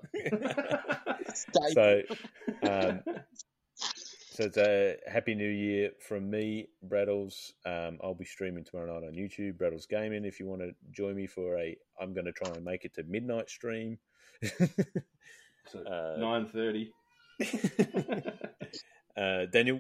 [1.15, 1.36] like.
[1.36, 1.74] Stay.
[1.74, 3.01] So, um,
[4.34, 7.51] so it's a happy new year from me, Braddles.
[7.67, 10.25] Um, I'll be streaming tomorrow night on YouTube, Braddles Gaming.
[10.25, 12.95] If you want to join me for a, I'm going to try and make it
[12.95, 13.99] to midnight stream.
[15.71, 16.91] so Uh, nine thirty.
[19.17, 19.79] uh, Daniel,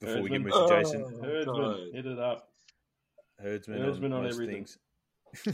[0.00, 0.52] before we get Herdsman.
[0.52, 0.68] Mr.
[0.82, 2.48] Jason, Oh, Herdsman, hit it up.
[3.38, 4.64] herdsman, Herdsman and on everything.
[4.66, 4.78] things.
[5.44, 5.52] Do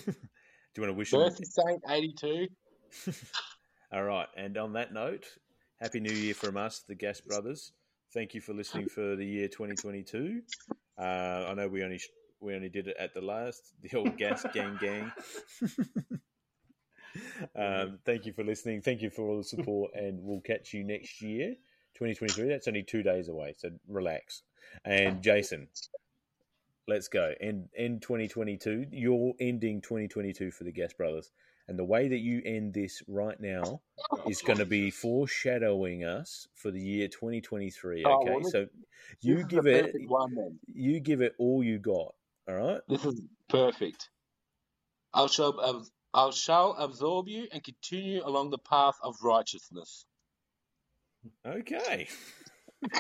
[0.76, 1.20] you want to wish them?
[1.20, 2.49] Birthday Saint 82.
[3.92, 5.24] All right, and on that note,
[5.80, 7.72] happy New Year from us, the Gas Brothers.
[8.17, 10.41] Thank you for listening for the year 2022.
[10.99, 12.01] Uh, I know we only
[12.41, 15.12] we only did it at the last, the old Gas Gang Gang.
[17.55, 18.81] um, thank you for listening.
[18.81, 21.57] Thank you for all the support, and we'll catch you next year,
[21.99, 22.49] 2023.
[22.49, 24.45] That's only two days away, so relax.
[24.87, 25.69] And Jason,
[26.89, 27.35] let's go.
[27.39, 28.87] End end 2022.
[28.93, 31.33] You're ending 2022 for the Gas Brothers,
[31.69, 33.81] and the way that you end this right now
[34.27, 38.05] is going to be foreshadowing us for the year 2023.
[38.05, 38.67] Oh, Okay, well, this- so
[39.21, 42.14] you This give it one you give it all you got.
[42.49, 42.81] All right.
[42.89, 44.09] This is perfect.
[45.12, 50.05] I shall, I shall absorb you and continue along the path of righteousness.
[51.45, 52.09] Okay.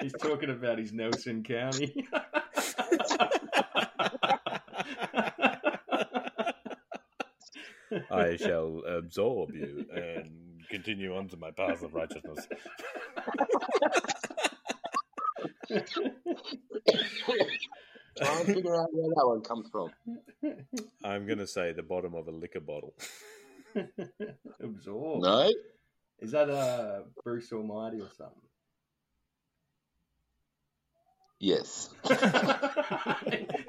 [0.00, 2.06] He's talking about his Nelson County.
[8.10, 12.46] I shall absorb you and continue on to my path of righteousness.
[18.16, 19.90] Try and figure out where that one comes from.
[21.04, 22.94] I'm going to say the bottom of a liquor bottle.
[24.62, 25.22] Absorb.
[25.22, 25.50] No?
[26.20, 28.40] Is that a Bruce Almighty or something?
[31.40, 31.90] Yes.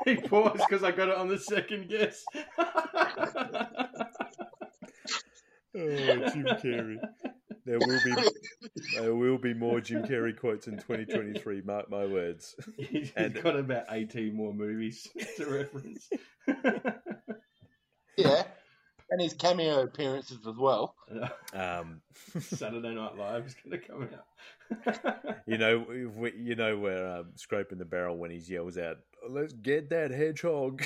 [0.06, 2.24] he paused because I got it on the second guess.
[5.78, 6.96] Oh, Jim Carrey.
[7.66, 8.16] There will be
[8.96, 11.64] there will be more Jim Carrey quotes in 2023.
[11.66, 12.56] Mark my words.
[12.78, 15.06] He's And- got about 18 more movies
[15.36, 16.10] to reference.
[18.18, 18.44] Yeah.
[19.10, 20.96] And his cameo appearances as well.
[21.54, 22.02] Um,
[22.42, 25.38] Saturday Night Live is going to come out.
[25.48, 25.86] you know,
[26.18, 28.98] we, you know, we're um, scraping the barrel when he yells out,
[29.30, 30.86] "Let's get that hedgehog."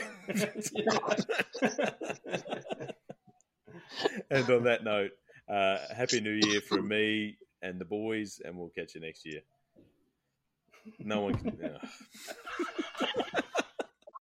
[4.30, 5.12] and on that note,
[5.50, 9.42] uh, happy New Year from me and the boys, and we'll catch you next year.
[11.00, 11.80] No one can.